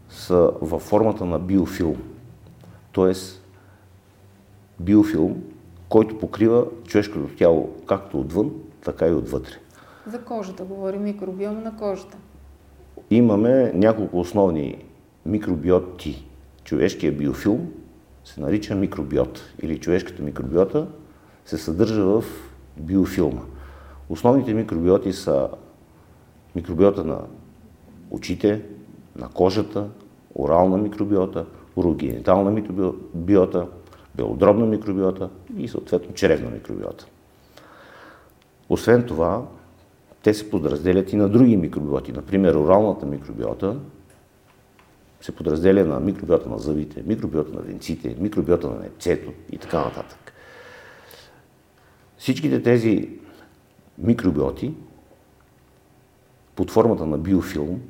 [0.09, 1.97] са във формата на биофилм.
[2.93, 3.45] Тоест,
[4.81, 5.43] биофилм,
[5.89, 8.51] който покрива човешкото тяло както отвън,
[8.85, 9.53] така и отвътре.
[10.07, 12.17] За кожата говорим, микробиома на кожата.
[13.11, 14.85] Имаме няколко основни
[15.27, 16.27] микробиоти.
[16.65, 17.69] Човешкият биофилм
[18.25, 20.87] се нарича микробиот или човешката микробиота
[21.45, 22.25] се съдържа в
[22.77, 23.43] биофилма.
[24.09, 25.49] Основните микробиоти са
[26.55, 27.21] микробиота на
[28.13, 28.63] очите,
[29.17, 29.89] на кожата,
[30.35, 31.47] орална микробиота,
[31.77, 33.67] урогенитална микробиота,
[34.15, 37.07] белодробна микробиота и съответно черевна микробиота.
[38.69, 39.47] Освен това,
[40.23, 42.13] те се подразделят и на други микробиоти.
[42.13, 43.77] Например, оралната микробиота
[45.21, 50.33] се подразделя на микробиота на зъбите, микробиота на венците, микробиота на непцето и така нататък.
[52.17, 53.11] Всичките тези
[53.99, 54.75] микробиоти
[56.55, 57.81] под формата на биофилм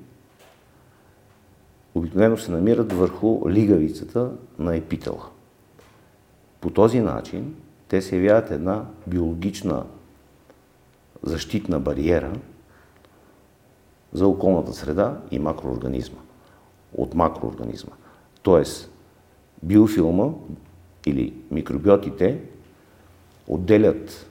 [1.94, 5.28] обикновено се намират върху лигавицата на епитела.
[6.60, 7.54] По този начин
[7.88, 9.84] те се явяват една биологична
[11.22, 12.32] защитна бариера
[14.12, 16.18] за околната среда и макроорганизма.
[16.96, 17.92] От макроорганизма.
[18.42, 18.90] Тоест,
[19.62, 20.28] биофилма
[21.06, 22.40] или микробиотите
[23.48, 24.26] отделят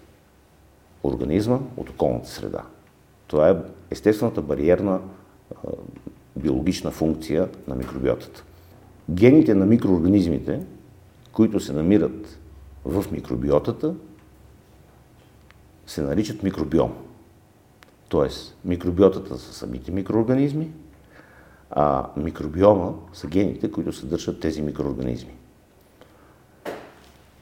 [1.03, 2.63] организма от околната среда.
[3.27, 3.57] Това е
[3.91, 4.99] естествената бариерна
[6.35, 8.43] биологична функция на микробиотата.
[9.09, 10.65] Гените на микроорганизмите,
[11.31, 12.39] които се намират
[12.85, 13.95] в микробиотата,
[15.85, 16.93] се наричат микробиом.
[18.09, 20.71] Тоест, микробиотата са самите микроорганизми,
[21.69, 25.33] а микробиома са гените, които съдържат тези микроорганизми.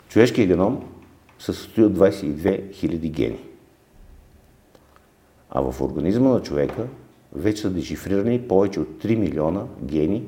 [0.09, 0.89] Човешкият геном
[1.39, 3.39] се състои от 22 000 гени.
[5.49, 6.87] А в организма на човека
[7.33, 10.27] вече са дешифрирани повече от 3 милиона гени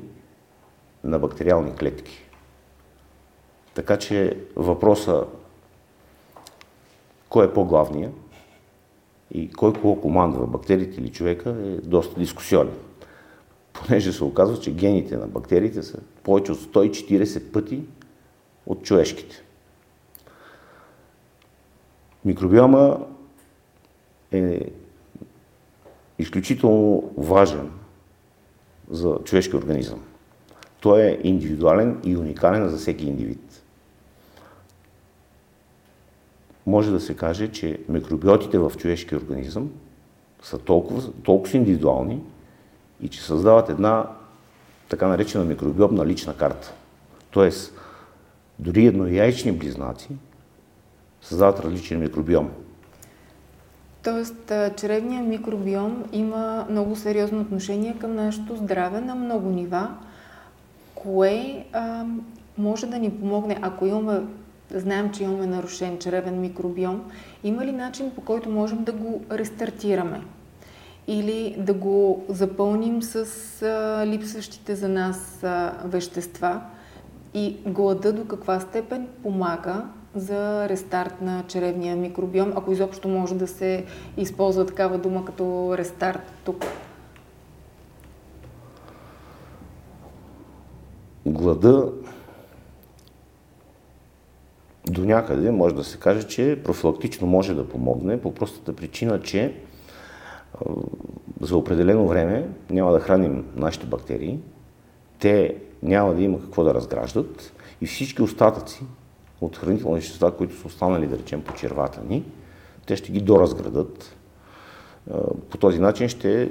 [1.04, 2.22] на бактериални клетки.
[3.74, 5.24] Така че въпроса
[7.28, 8.10] кой е по-главния
[9.30, 12.74] и кой кого командва, бактериите или човека, е доста дискусионен.
[13.72, 17.82] Понеже се оказва, че гените на бактериите са повече от 140 пъти
[18.66, 19.42] от човешките.
[22.24, 22.98] Микробиома
[24.32, 24.72] е
[26.22, 27.70] изключително важен
[28.90, 30.00] за човешки организъм.
[30.80, 33.62] Той е индивидуален и уникален за всеки индивид.
[36.66, 39.70] Може да се каже, че микробиотите в човешкия организъм
[40.42, 42.20] са толкова, толкова индивидуални
[43.00, 44.06] и че създават една
[44.88, 46.72] така наречена микробиомна лична карта.
[47.30, 47.74] Тоест,
[48.58, 50.08] дори еднояйчни близнаци
[51.22, 52.50] създават различен микробиом.
[54.02, 59.88] Тоест, чревният микробиом има много сериозно отношение към нашето здраве на много нива.
[60.94, 62.04] Кое а,
[62.58, 64.20] може да ни помогне, ако имаме
[64.74, 67.02] знаем, че имаме нарушен чревен микробиом,
[67.44, 70.20] има ли начин по който можем да го рестартираме?
[71.06, 73.16] Или да го запълним с
[73.62, 76.60] а, липсващите за нас а, вещества?
[77.34, 83.46] И глада до каква степен помага за рестарт на черевния микробиом, ако изобщо може да
[83.46, 83.84] се
[84.16, 86.64] използва такава дума като рестарт тук?
[91.26, 91.92] Глада
[94.86, 99.54] до някъде може да се каже, че профилактично може да помогне по простата причина, че
[101.40, 104.38] за определено време няма да храним нашите бактерии,
[105.18, 108.84] те няма да има какво да разграждат и всички остатъци
[109.42, 112.24] от хранителни вещества, които са останали, да речем, по червата ни,
[112.86, 114.16] те ще ги доразградат.
[115.50, 116.46] По този начин ще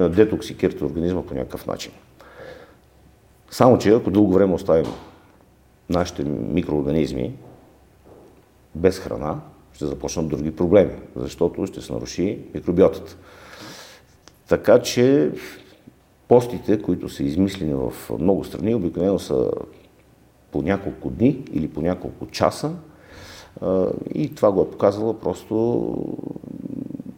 [0.00, 1.92] детоксикират организма по някакъв начин.
[3.50, 4.86] Само, че ако дълго време оставим
[5.88, 7.32] нашите микроорганизми
[8.74, 9.40] без храна,
[9.72, 13.16] ще започнат други проблеми, защото ще се наруши микробиотата.
[14.48, 15.32] Така че
[16.28, 19.50] постите, които са измислени в много страни, обикновено са
[20.56, 22.72] по няколко дни или по няколко часа.
[24.14, 25.94] И това го е показвало просто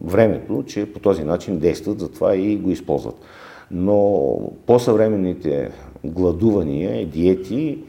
[0.01, 3.15] времето, че по този начин действат, затова и го използват.
[3.71, 5.71] Но по-съвременните
[6.05, 7.79] гладувания диети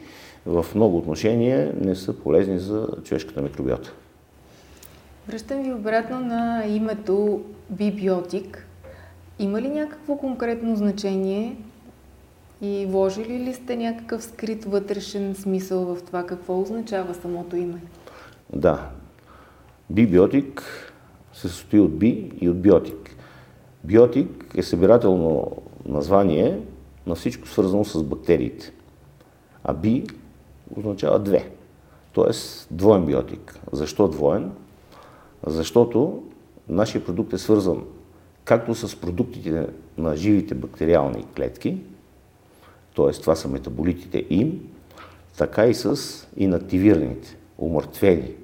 [0.47, 3.93] в много отношения не са полезни за човешката микробиота.
[5.29, 8.67] Връщам ви обратно на името бибиотик.
[9.39, 11.57] Има ли някакво конкретно значение
[12.63, 16.27] и вложили ли сте някакъв скрит вътрешен смисъл в това?
[16.27, 17.83] Какво означава самото име?
[18.53, 18.91] Да.
[19.91, 20.63] Бибиотик
[21.33, 23.17] се състои от би и от биотик.
[23.85, 25.51] Биотик е събирателно
[25.87, 26.61] название
[27.07, 28.73] на всичко свързано с бактериите.
[29.65, 30.07] А би
[30.77, 31.51] означава две.
[32.13, 33.61] Тоест двоен биотик.
[33.73, 34.51] Защо двоен?
[35.47, 36.23] Защото
[36.69, 37.85] нашия продукт е свързан
[38.45, 39.67] както с продуктите
[39.99, 41.79] на живите бактериални клетки,
[42.97, 43.13] т.е.
[43.13, 44.69] това са метаболитите им,
[45.39, 45.99] така и с
[46.37, 48.35] инактивираните, умъртвени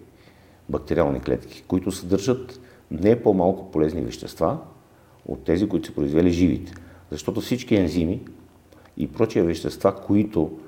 [0.69, 4.59] бактериални клетки, които съдържат не по-малко полезни вещества
[5.27, 6.73] от тези, които са произвели живите.
[7.11, 8.21] Защото всички ензими
[8.97, 10.59] и прочие вещества, които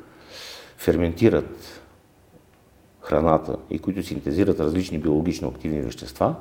[0.77, 1.83] ферментират
[3.01, 6.35] храната и които синтезират различни биологично активни вещества,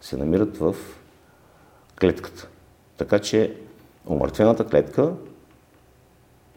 [0.00, 0.76] се намират в
[2.00, 2.48] клетката.
[2.96, 3.56] Така че
[4.06, 5.12] умъртвената клетка,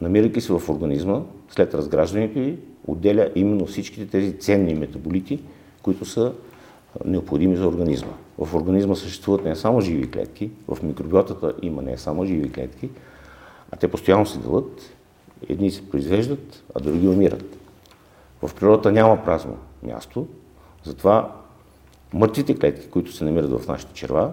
[0.02, 5.40] намирайки се в организма, след разграждането й, отделя именно всичките тези ценни метаболити,
[5.82, 6.34] които са
[7.06, 8.14] необходими за организма.
[8.38, 12.90] В организма съществуват не само живи клетки, в микробиотата има не само живи клетки,
[13.72, 14.82] а те постоянно се делят,
[15.50, 17.58] едни се произвеждат, а други умират.
[18.42, 20.28] В природата няма празно място,
[20.84, 21.36] затова
[22.14, 24.32] мъртвите клетки, които се намират в нашите черва,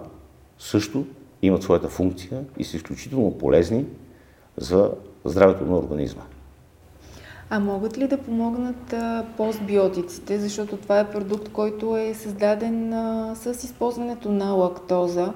[0.59, 1.05] също
[1.41, 3.85] имат своята функция и са изключително полезни
[4.57, 4.91] за
[5.25, 6.21] здравето на организма.
[7.49, 13.35] А могат ли да помогнат а, постбиотиците, защото това е продукт, който е създаден а,
[13.35, 15.33] с използването на лактоза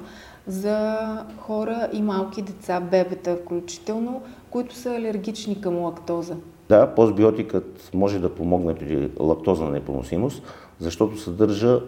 [0.48, 0.98] за
[1.40, 6.36] хора и малки деца, бебета включително, които са алергични към лактоза?
[6.70, 10.44] Да, постбиотикът може да помогне при лактозна непоносимост,
[10.80, 11.82] защото съдържа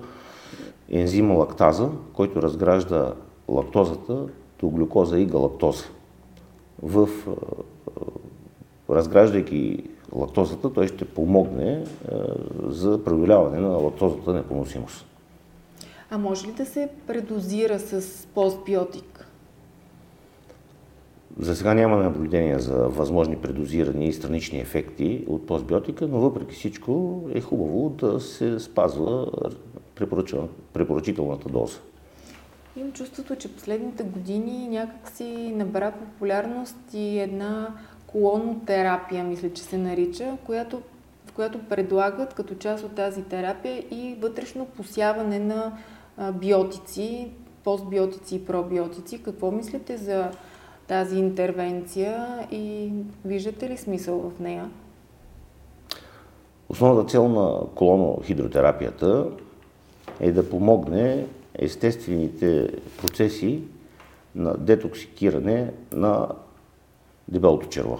[0.90, 3.14] ензима лактаза, който разгражда
[3.48, 4.26] лактозата
[4.60, 5.84] до глюкоза и галактоза.
[6.84, 7.10] В,
[8.90, 11.84] разграждайки лактозата, той ще помогне
[12.68, 15.06] за преодоляване на лактозата непоносимост.
[16.10, 19.28] А може ли да се предозира с постбиотик?
[21.40, 27.22] За сега няма наблюдения за възможни предозирани и странични ефекти от постбиотика, но въпреки всичко
[27.34, 29.28] е хубаво да се спазва
[30.74, 31.78] препоръчителната доза.
[32.78, 37.68] Имам чувството, че последните години някак си набра популярност и една
[38.08, 40.82] колонотерапия, мисля, че се нарича, която,
[41.26, 45.78] в която предлагат като част от тази терапия и вътрешно посяване на
[46.34, 47.28] биотици,
[47.64, 49.24] постбиотици и пробиотици.
[49.24, 50.32] Какво мислите за
[50.88, 52.92] тази интервенция и
[53.26, 54.70] виждате ли смисъл в нея?
[56.70, 59.28] Основната цел на колонохидротерапията
[60.20, 61.26] е да помогне
[61.58, 63.64] естествените процеси
[64.36, 66.30] на детоксикиране на
[67.28, 68.00] дебелото черво.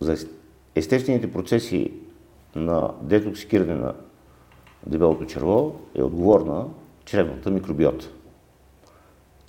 [0.00, 0.16] За
[0.74, 1.92] естествените процеси
[2.54, 3.94] на детоксикиране на
[4.86, 6.66] дебелото черво е отговорна
[7.04, 8.10] чревната микробиота.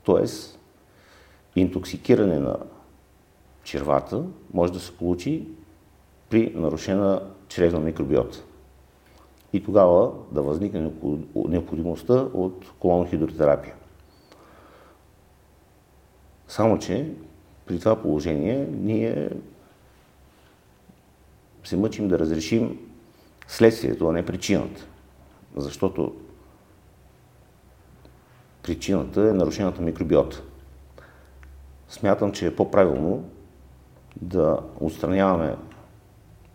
[0.03, 0.59] Тоест,
[1.55, 2.57] интоксикиране на
[3.63, 4.23] червата
[4.53, 5.47] може да се получи
[6.29, 8.43] при нарушена чрезна микробиота.
[9.55, 10.91] И тогава да възникне
[11.35, 13.75] необходимостта от колонохидротерапия.
[16.47, 17.11] Само, че
[17.65, 19.29] при това положение ние
[21.63, 22.79] се мъчим да разрешим
[23.47, 24.87] следствието, а не причината.
[25.55, 26.15] Защото
[28.63, 30.43] причината е нарушената микробиота.
[31.89, 33.29] Смятам, че е по-правилно
[34.21, 35.55] да отстраняваме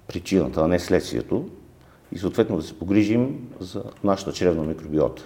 [0.08, 1.48] причината, а не следствието
[2.12, 5.22] и съответно да се погрижим за нашата чревна микробиота.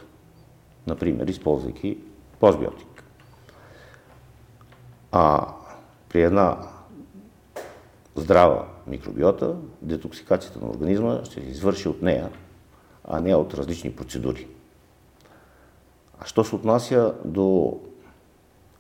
[0.86, 1.98] Например, използвайки
[2.40, 3.04] постбиотик.
[5.12, 5.46] А
[6.08, 6.58] при една
[8.16, 12.30] здрава микробиота, детоксикацията на организма ще се извърши от нея,
[13.04, 14.48] а не от различни процедури.
[16.20, 17.78] А що се отнася до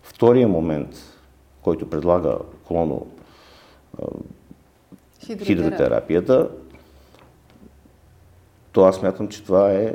[0.02, 0.96] втория момент,
[1.62, 3.06] който предлага колоно
[5.24, 6.50] хидротерапията,
[8.74, 9.94] то аз смятам, че това е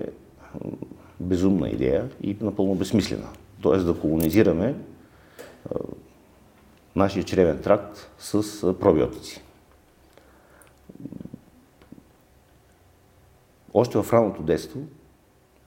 [1.20, 3.28] безумна идея и напълно безсмислена.
[3.62, 4.76] Тоест да колонизираме
[6.96, 8.42] нашия чревен тракт с
[8.80, 9.44] пробиотици.
[13.74, 14.80] Още в ранното детство,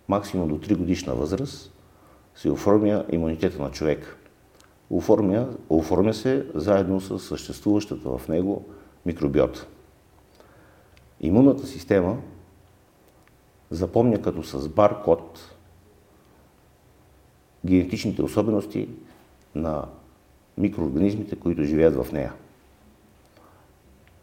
[0.09, 1.73] максимум до 3 годишна възраст,
[2.35, 4.17] се оформя имунитета на човека.
[4.91, 8.65] Оформя, оформя се заедно с съществуващата в него
[9.07, 9.67] микробиота.
[11.21, 12.19] Имунната система
[13.73, 15.55] запомня като с бар-код
[17.65, 18.89] генетичните особености
[19.55, 19.85] на
[20.59, 22.33] микроорганизмите, които живеят в нея.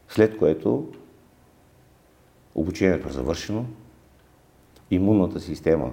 [0.09, 0.87] След което
[2.55, 3.65] обучението е завършено,
[4.91, 5.91] имунната система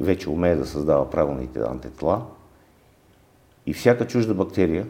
[0.00, 2.26] вече умее да създава правилните антитела
[3.66, 4.86] и всяка чужда бактерия,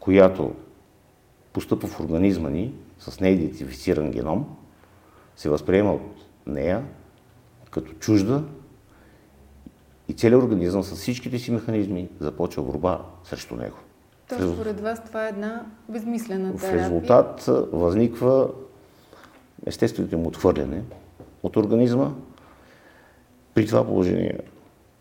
[0.00, 0.54] която
[1.52, 4.56] постъпва в организма ни с неидентифициран геном,
[5.36, 6.84] се възприема от нея
[7.70, 8.44] като чужда
[10.08, 13.76] и целият организъм с всичките си механизми започва борба срещу него.
[14.28, 16.70] То според вас това е една безмислена терапия?
[16.70, 18.50] В резултат възниква
[19.66, 20.82] естественото им отхвърляне
[21.42, 22.12] от организма.
[23.54, 24.38] При това положение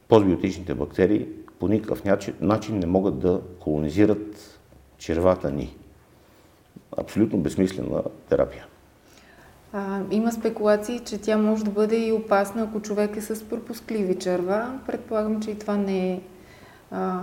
[0.07, 1.27] постбиотичните бактерии
[1.59, 2.03] по никакъв
[2.41, 4.59] начин не могат да колонизират
[4.97, 5.75] червата ни.
[6.97, 8.65] Абсолютно безсмислена терапия.
[9.73, 14.15] А, има спекулации, че тя може да бъде и опасна, ако човек е с пропускливи
[14.15, 14.79] черва.
[14.87, 16.21] Предполагам, че и това не е
[16.91, 17.19] а,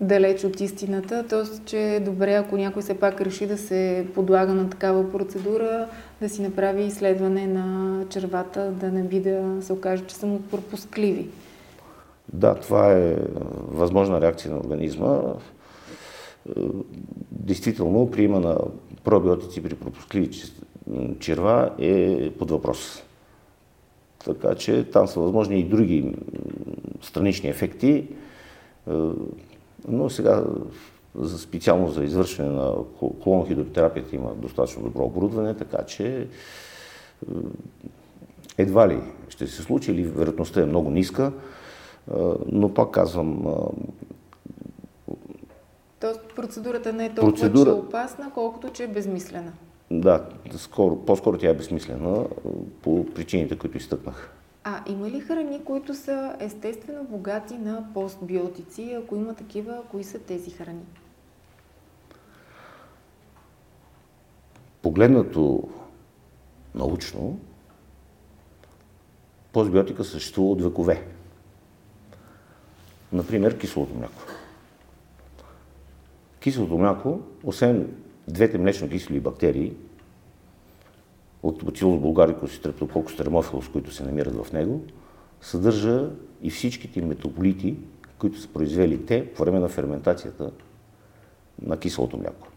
[0.00, 1.26] далеч от истината.
[1.28, 1.64] Т.е.
[1.64, 5.88] че е добре, ако някой все пак реши да се подлага на такава процедура,
[6.20, 10.42] да си направи изследване на червата, да не би да се окаже, че са му
[10.42, 11.28] пропускливи.
[12.32, 13.16] Да, това е
[13.68, 15.20] възможна реакция на организма.
[17.30, 18.58] Действително, приема на
[19.04, 20.30] пробиотици при пропускливи
[21.20, 23.02] черва е под въпрос.
[24.24, 26.14] Така че там са възможни и други
[27.02, 28.08] странични ефекти.
[29.88, 30.44] Но сега
[31.18, 32.74] за специално за извършване на
[33.22, 36.26] колонхидротерапията има достатъчно добро оборудване, така че е,
[38.58, 42.14] едва ли ще се случи или вероятността е много ниска, е,
[42.46, 43.46] но пак казвам...
[43.46, 45.12] Е,
[46.00, 47.70] Тоест процедурата не е толкова процедура...
[47.70, 49.52] че е опасна, колкото че е безмислена.
[49.90, 52.26] Да, скоро, по-скоро тя е безсмислена
[52.82, 54.32] по причините, които изтъкнах.
[54.64, 58.96] А има ли храни, които са естествено богати на постбиотици?
[59.02, 60.84] Ако има такива, кои са тези храни?
[64.82, 65.68] Погледнато
[66.74, 67.38] научно,
[69.52, 71.06] постбиотика съществува от векове.
[73.12, 74.22] Например, киселото мляко.
[76.40, 77.94] Киселото мляко, освен
[78.28, 79.72] двете млечно-кисели бактерии,
[81.42, 84.84] от бацилус булгарикус и стрептококус термофилус, които се намират в него,
[85.40, 86.10] съдържа
[86.42, 87.76] и всичките метаболити,
[88.18, 90.50] които са произвели те по време на ферментацията
[91.62, 92.48] на киселото мляко.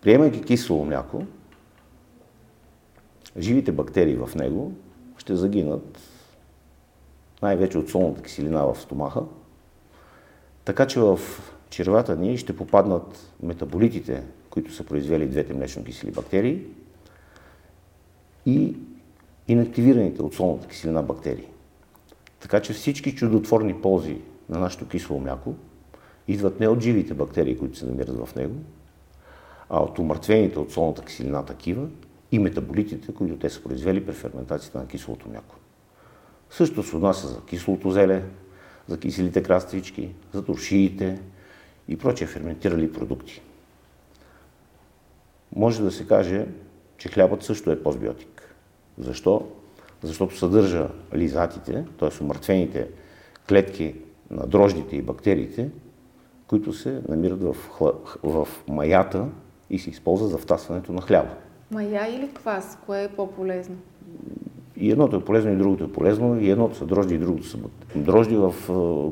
[0.00, 1.24] Приемайки кисело мляко,
[3.38, 4.72] живите бактерии в него
[5.18, 6.00] ще загинат
[7.42, 9.22] най-вече от солната киселина в стомаха,
[10.64, 11.18] така че в
[11.70, 16.62] червата ни ще попаднат метаболитите, които са произвели двете млечно кисели бактерии
[18.46, 18.76] и
[19.48, 21.48] инактивираните от солната киселина бактерии.
[22.40, 24.16] Така че всички чудотворни ползи
[24.48, 25.54] на нашето кисело мляко
[26.28, 28.54] идват не от живите бактерии, които се намират в него,
[29.68, 31.88] а от умъртвените от солната киселина такива
[32.32, 35.56] и метаболитите, които те са произвели при ферментацията на киселото мляко.
[36.50, 38.22] Също се отнася за киселото зеле,
[38.88, 41.20] за киселите краставички, за туршиите
[41.90, 43.42] и прочие ферментирали продукти.
[45.56, 46.46] може да се каже,
[46.98, 48.54] че хлябът също е постбиотик.
[48.98, 49.46] Защо?
[50.02, 52.24] Защото съдържа лизатите, т.е.
[52.24, 52.88] умъртвените
[53.48, 53.94] клетки
[54.30, 55.68] на дрождите и бактериите,
[56.46, 57.92] които се намират в, хла...
[58.22, 59.26] в маята
[59.70, 61.30] и се използват за втасването на хляба.
[61.70, 62.78] Мая или квас?
[62.86, 63.76] Кое е по-полезно?
[64.76, 66.40] И едното е полезно, и другото е полезно.
[66.40, 67.58] И едното са дрожди, и другото са
[67.94, 68.36] дрожди.
[68.36, 68.54] В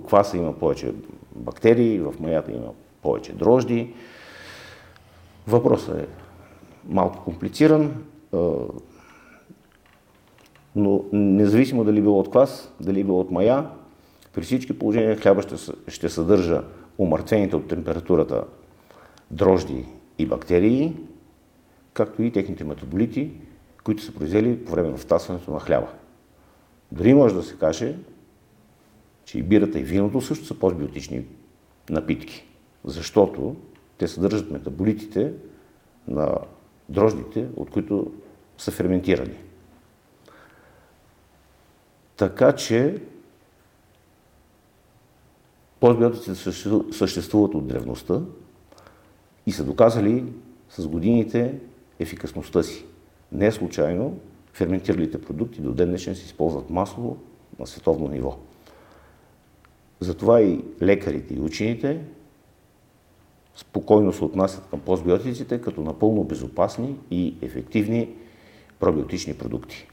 [0.06, 0.92] кваса има повече
[1.38, 2.72] бактерии, в маята има
[3.02, 3.94] повече дрожди.
[5.46, 6.06] Въпросът е
[6.88, 8.04] малко комплициран,
[10.76, 13.66] но независимо дали било от квас, дали било от мая,
[14.34, 15.54] при всички положения хляба ще,
[15.88, 16.62] ще съдържа
[16.98, 18.44] умъртвените от температурата
[19.30, 19.84] дрожди
[20.18, 20.96] и бактерии,
[21.92, 23.30] както и техните метаболити,
[23.84, 25.88] които са произвели по време на втасването на хляба.
[26.92, 27.96] Дори може да се каже,
[29.28, 31.24] че и бирата и виното също са постбиотични
[31.90, 32.46] напитки,
[32.84, 33.56] защото
[33.98, 35.32] те съдържат метаболитите
[36.06, 36.38] на
[36.88, 38.12] дрождите, от които
[38.58, 39.36] са ферментирани.
[42.16, 43.02] Така че
[45.80, 46.34] постбиотиците
[46.92, 48.20] съществуват от древността
[49.46, 50.24] и са доказали
[50.70, 51.58] с годините
[51.98, 52.84] ефикасността си.
[53.32, 54.20] Не случайно
[54.52, 57.16] ферментиралите продукти до ден днешен се използват масово
[57.58, 58.38] на световно ниво.
[60.00, 62.00] Затова и лекарите и учените
[63.56, 68.08] спокойно се отнасят към постбиотиците като напълно безопасни и ефективни
[68.80, 69.88] пробиотични продукти.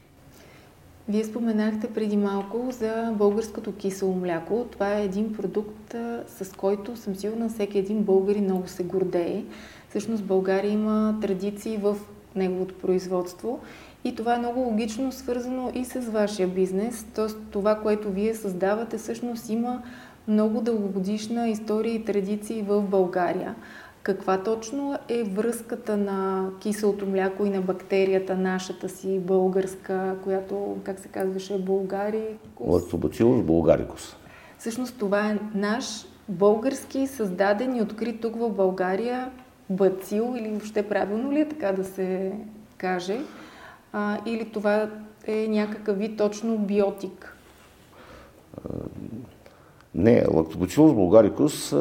[1.08, 4.66] Вие споменахте преди малко за българското кисело мляко.
[4.70, 5.94] Това е един продукт,
[6.26, 9.44] с който съм сигурна всеки един българин много се гордее.
[9.88, 11.96] Всъщност България има традиции в
[12.36, 13.60] неговото производство
[14.04, 17.06] и това е много логично свързано и с вашия бизнес.
[17.14, 19.82] Тоест това, което вие създавате, всъщност има
[20.28, 23.54] много дългогодишна история и традиции в България.
[24.02, 30.98] Каква точно е връзката на киселото мляко и на бактерията, нашата си българска, която, как
[30.98, 32.66] се казваше, булгарикус?
[32.68, 34.16] Лактобацилус булгарикус.
[34.58, 39.30] Всъщност това е наш български, създаден и открит тук в България
[39.70, 42.32] бацил, или въобще правилно ли е така да се
[42.76, 43.20] каже,
[43.92, 44.88] а, или това
[45.26, 47.36] е някакъв вид точно биотик?
[49.94, 51.72] Не, лактобацилус булгарикус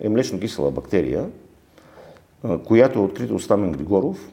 [0.00, 1.30] е млечно-кисела бактерия,
[2.64, 4.32] която е открита от Стамен Григоров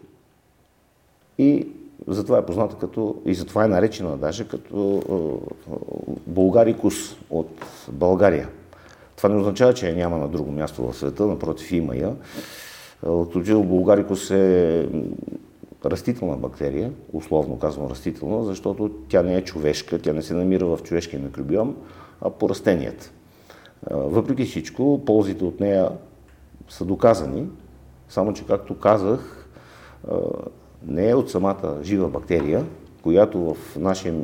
[1.37, 1.67] и
[2.07, 5.01] затова е позната като, и затова е наречена даже като
[6.27, 6.95] булгарикус
[7.29, 8.49] от България.
[9.15, 12.15] Това не означава, че я няма на друго място в света, напротив има я.
[13.05, 14.89] Лактоджил булгарикус е
[15.85, 20.79] растителна бактерия, условно казвам растителна, защото тя не е човешка, тя не се намира в
[20.83, 21.75] човешкия микробиом,
[22.21, 23.11] а по растенията.
[23.91, 25.89] Въпреки всичко, ползите от нея
[26.69, 27.47] са доказани,
[28.09, 29.49] само че, както казах,
[30.87, 32.65] не е от самата жива бактерия,
[33.01, 34.15] която в, нашия,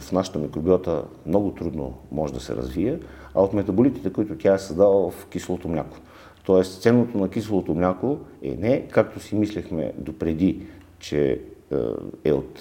[0.00, 2.98] в нашата микробиота много трудно може да се развие,
[3.34, 5.96] а от метаболитите, които тя е създала в кислото мляко.
[6.44, 10.66] Тоест, ценното на киселото мляко е не както си мислехме допреди,
[10.98, 11.40] че
[12.24, 12.60] е от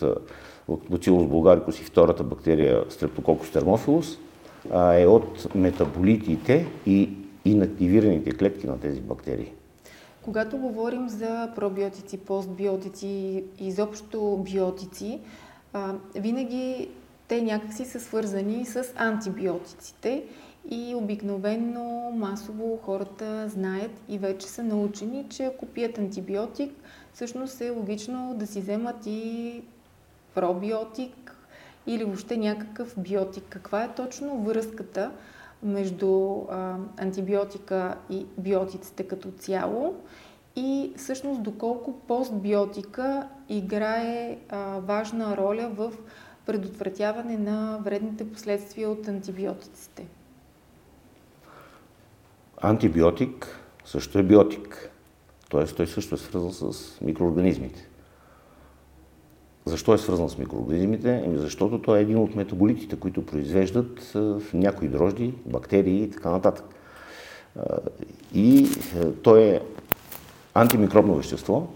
[0.70, 4.18] Lactobacillus bulgaricus и втората бактерия Streptococcus thermophilus,
[4.72, 7.10] а е от метаболитите и
[7.46, 9.52] инактивираните клетки на тези бактерии.
[10.22, 15.20] Когато говорим за пробиотици, постбиотици и изобщо биотици,
[16.16, 16.90] винаги
[17.28, 20.24] те някакси са свързани с антибиотиците
[20.72, 26.72] и обикновено масово хората знаят и вече са научени, че ако пият антибиотик,
[27.14, 29.62] всъщност е логично да си вземат и
[30.36, 31.36] пробиотик
[31.88, 33.44] или въобще някакъв биотик.
[33.50, 35.12] Каква е точно връзката
[35.64, 39.96] между а, антибиотика и биотиците като цяло
[40.56, 45.94] и всъщност доколко постбиотика играе а, важна роля в
[46.46, 50.19] предотвратяване на вредните последствия от антибиотиците?
[52.62, 54.92] Антибиотик също е биотик.
[55.52, 55.66] Т.е.
[55.66, 57.88] той също е свързан с микроорганизмите.
[59.66, 61.22] Защо е свързан с микроорганизмите?
[61.26, 66.30] Еми защото той е един от метаболитите, които произвеждат в някои дрожди, бактерии и така
[66.30, 66.66] нататък.
[68.34, 68.70] И
[69.24, 69.62] той е
[70.54, 71.68] антимикробно вещество.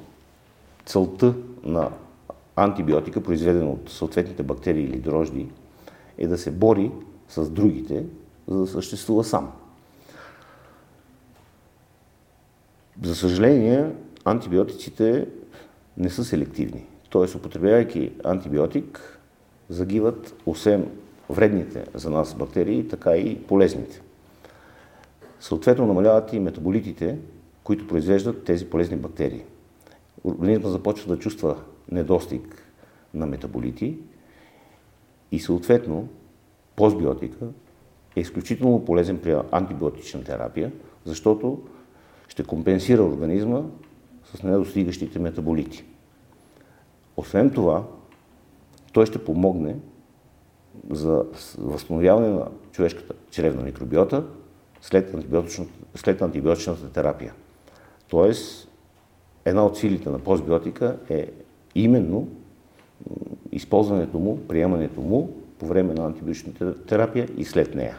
[0.85, 1.89] Целта на
[2.55, 5.47] антибиотика, произведена от съответните бактерии или дрожди,
[6.17, 6.91] е да се бори
[7.29, 8.05] с другите,
[8.47, 9.51] за да съществува сам.
[13.01, 13.91] За съжаление,
[14.25, 15.27] антибиотиците
[15.97, 16.85] не са селективни.
[17.11, 17.37] Т.е.
[17.37, 19.19] употребявайки антибиотик,
[19.69, 20.89] загиват освен
[21.29, 24.01] вредните за нас бактерии, така и полезните.
[25.39, 27.17] Съответно намаляват и метаболитите,
[27.63, 29.43] които произвеждат тези полезни бактерии.
[30.23, 31.57] организма започва да чувства
[31.91, 32.73] недостиг
[33.13, 33.97] на метаболити
[35.31, 36.07] и съответно
[36.75, 37.45] постбиотика
[38.15, 40.71] е изключително полезен при антибиотична терапия,
[41.05, 41.61] защото
[42.33, 43.61] ще компенсира организма
[44.23, 45.85] с недостигащите метаболити.
[47.17, 47.83] Освен това,
[48.93, 49.75] той ще помогне
[50.89, 51.25] за
[51.57, 54.25] възстановяване на човешката чревна микробиота
[54.81, 55.15] след,
[55.95, 57.33] след антибиотичната терапия.
[58.07, 58.69] Тоест,
[59.45, 61.27] една от силите на постбиотика е
[61.75, 62.27] именно
[63.51, 65.29] използването му, приемането му
[65.59, 67.97] по време на антибиотичната терапия и след нея.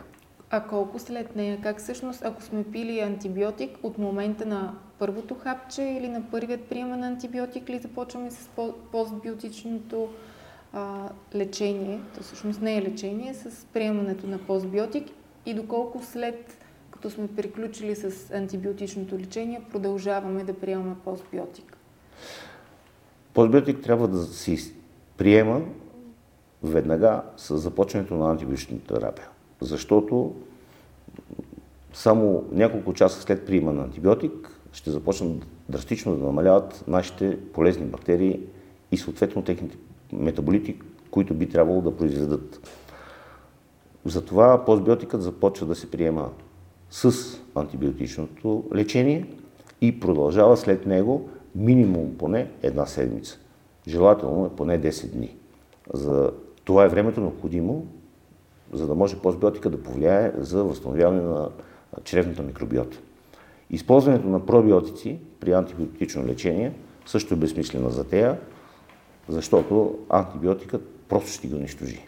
[0.51, 1.59] А колко след нея?
[1.63, 6.97] Как всъщност, ако сме пили антибиотик, от момента на първото хапче или на първият приема
[6.97, 8.51] на антибиотик ли започваме с
[8.93, 10.09] постбиотичното
[10.73, 15.09] а, лечение, то всъщност не е лечение, с приемането на постбиотик
[15.47, 21.77] и доколко след като сме приключили с антибиотичното лечение, продължаваме да приемаме постбиотик?
[23.35, 24.75] Постбиотик трябва да се
[25.17, 25.61] приема
[26.63, 29.29] веднага с започването на антибиотичната терапия.
[29.65, 30.35] Защото
[31.93, 38.41] само няколко часа след приема на антибиотик ще започнат драстично да намаляват нашите полезни бактерии
[38.93, 39.77] и съответно техните
[40.13, 40.77] метаболити,
[41.11, 42.69] които би трябвало да произведат.
[44.05, 46.31] Затова постбиотикът започва да се приема
[46.91, 47.15] с
[47.55, 49.27] антибиотичното лечение
[49.81, 53.39] и продължава след него минимум поне една седмица.
[53.89, 55.37] Желателно е поне 10 дни.
[55.93, 56.31] За
[56.65, 57.87] това е времето необходимо,
[58.75, 61.49] за да може постбиотика да повлияе за възстановяване на
[62.05, 62.99] чревната микробиота.
[63.71, 66.73] Използването на пробиотици при антибиотично лечение
[67.07, 68.39] също е безсмислено за тея,
[69.29, 72.07] защото антибиотикът просто ще ги унищожи.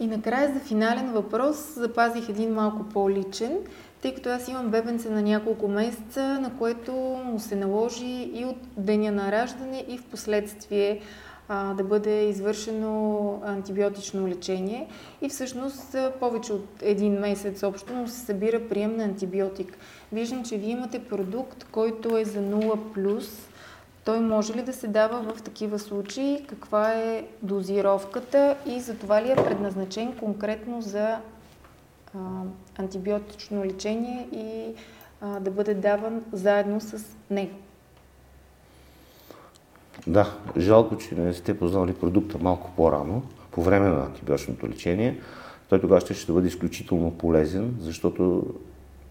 [0.00, 3.58] И накрая за финален въпрос запазих един малко по-личен,
[4.02, 6.92] тъй като аз имам бебенце на няколко месеца, на което
[7.24, 11.00] му се наложи и от деня на раждане и в последствие
[11.48, 14.88] да бъде извършено антибиотично лечение.
[15.22, 19.78] И всъщност повече от един месец общо му се събира прием на антибиотик.
[20.12, 23.28] Виждам, че вие имате продукт, който е за 0+.
[24.04, 26.44] Той може ли да се дава в такива случаи?
[26.48, 31.18] Каква е дозировката и за това ли е предназначен конкретно за а,
[32.78, 34.74] антибиотично лечение и
[35.20, 37.54] а, да бъде даван заедно с него?
[40.08, 45.20] Да, жалко, че не сте познали продукта малко по-рано, по време на антибиотичното лечение.
[45.68, 48.42] Той тогава ще, ще бъде изключително полезен, защото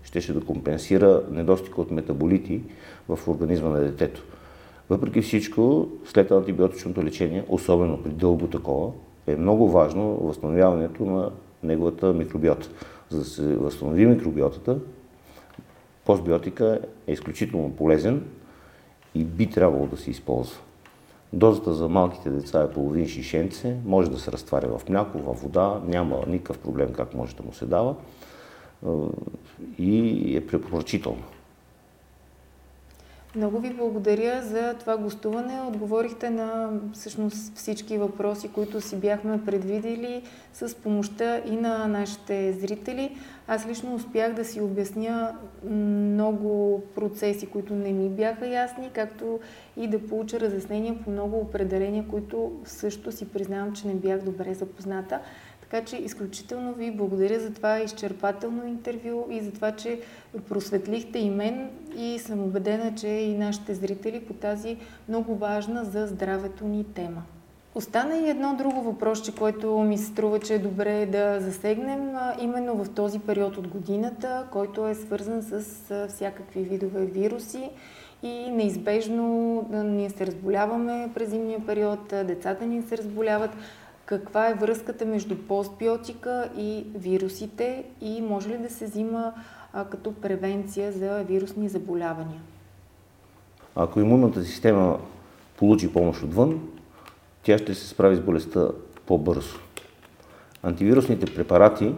[0.03, 2.61] ще, ще да компенсира недостига от метаболити
[3.09, 4.23] в организма на детето.
[4.89, 8.91] Въпреки всичко, след антибиотичното лечение, особено при дълго такова,
[9.27, 11.31] е много важно възстановяването на
[11.63, 12.69] неговата микробиота.
[13.09, 14.77] За да се възстанови микробиотата,
[16.05, 18.23] постбиотика е изключително полезен
[19.15, 20.57] и би трябвало да се използва.
[21.33, 25.81] Дозата за малките деца е половин шишенце, може да се разтваря в мляко, в вода,
[25.85, 27.95] няма никакъв проблем как може да му се дава
[29.79, 31.23] и е препоръчително.
[33.37, 35.61] Много ви благодаря за това гостуване.
[35.67, 40.21] Отговорихте на всъщност всички въпроси, които си бяхме предвидели
[40.53, 43.17] с помощта и на нашите зрители.
[43.47, 49.39] Аз лично успях да си обясня много процеси, които не ми бяха ясни, както
[49.77, 54.53] и да получа разяснения по много определения, които също си признавам, че не бях добре
[54.53, 55.19] запозната.
[55.69, 59.99] Така че изключително ви благодаря за това изчерпателно интервю и за това, че
[60.49, 61.69] просветлихте и мен.
[61.97, 64.77] И съм убедена, че и нашите зрители по тази
[65.09, 67.23] много важна за здравето ни тема.
[67.75, 72.83] Остана и едно друго въпросче, което ми се струва, че е добре да засегнем, именно
[72.83, 77.69] в този период от годината, който е свързан с всякакви видове вируси.
[78.23, 83.51] И неизбежно ние се разболяваме през зимния период, децата ни се разболяват
[84.07, 89.33] каква е връзката между постбиотика и вирусите и може ли да се взима
[89.73, 92.41] а, като превенция за вирусни заболявания?
[93.75, 94.99] Ако имунната система
[95.57, 96.69] получи помощ отвън,
[97.43, 98.67] тя ще се справи с болестта
[99.05, 99.59] по-бързо.
[100.63, 101.95] Антивирусните препарати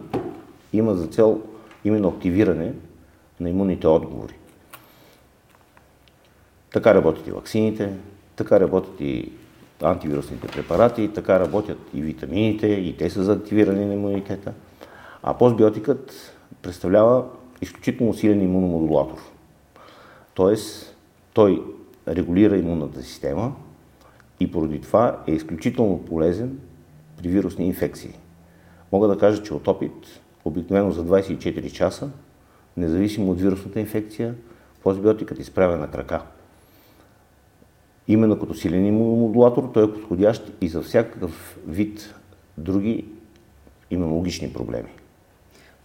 [0.72, 1.42] имат за цел
[1.84, 2.72] именно активиране
[3.40, 4.34] на имунните отговори.
[6.72, 7.96] Така работят и ваксините,
[8.36, 9.32] така работят и
[9.82, 14.52] антивирусните препарати, така работят и витамините, и те са за активиране на имунитета.
[15.22, 17.24] А постбиотикът представлява
[17.60, 19.18] изключително силен имуномодулатор.
[20.34, 20.96] Тоест,
[21.32, 21.62] той
[22.08, 23.52] регулира имунната система
[24.40, 26.58] и поради това е изключително полезен
[27.18, 28.18] при вирусни инфекции.
[28.92, 32.10] Мога да кажа, че от опит, обикновено за 24 часа,
[32.76, 34.34] независимо от вирусната инфекция,
[34.82, 36.22] постбиотикът изправя на крака.
[38.10, 42.14] Именно като силен имуномодулатор той е подходящ и за всякакъв вид
[42.58, 43.04] други
[43.90, 44.88] имунологични проблеми.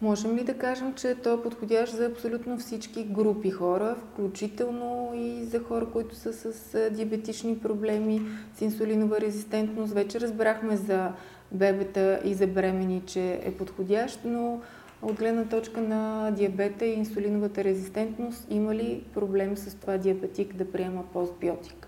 [0.01, 5.43] Можем ли да кажем, че той е подходящ за абсолютно всички групи хора, включително и
[5.43, 8.21] за хора, които са с диабетични проблеми,
[8.57, 9.93] с инсулинова резистентност?
[9.93, 11.11] Вече разбрахме за
[11.51, 14.61] бебета и за бремени, че е подходящ, но
[15.01, 20.71] от гледна точка на диабета и инсулиновата резистентност, има ли проблем с това диабетик да
[20.71, 21.84] приема постбиотик?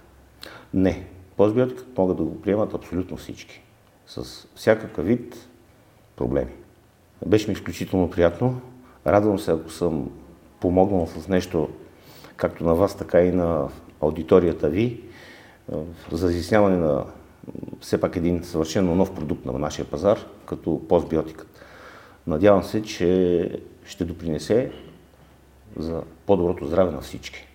[0.74, 1.08] Не.
[1.38, 3.62] Постбиотик могат да го приемат абсолютно всички.
[4.08, 5.48] С всякакъв вид
[6.16, 6.52] проблеми.
[7.26, 8.62] Беше ми изключително приятно.
[9.08, 10.12] Радвам се, ако съм
[10.60, 11.70] помогнал с нещо,
[12.36, 13.70] както на вас, така и на
[14.02, 15.04] аудиторията ви,
[16.12, 17.06] за изясняване на
[17.82, 21.48] все пак един съвършено нов продукт на нашия пазар, като постбиотикът.
[22.28, 24.72] Надявам се, че ще допринесе
[25.78, 27.47] за по-доброто здраве на всички.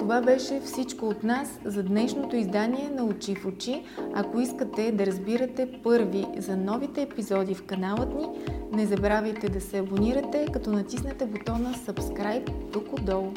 [0.00, 3.82] Това беше всичко от нас за днешното издание на Очи в очи.
[4.14, 8.26] Ако искате да разбирате първи за новите епизоди в каналът ни,
[8.72, 13.32] не забравяйте да се абонирате, като натиснете бутона Subscribe тук отдолу.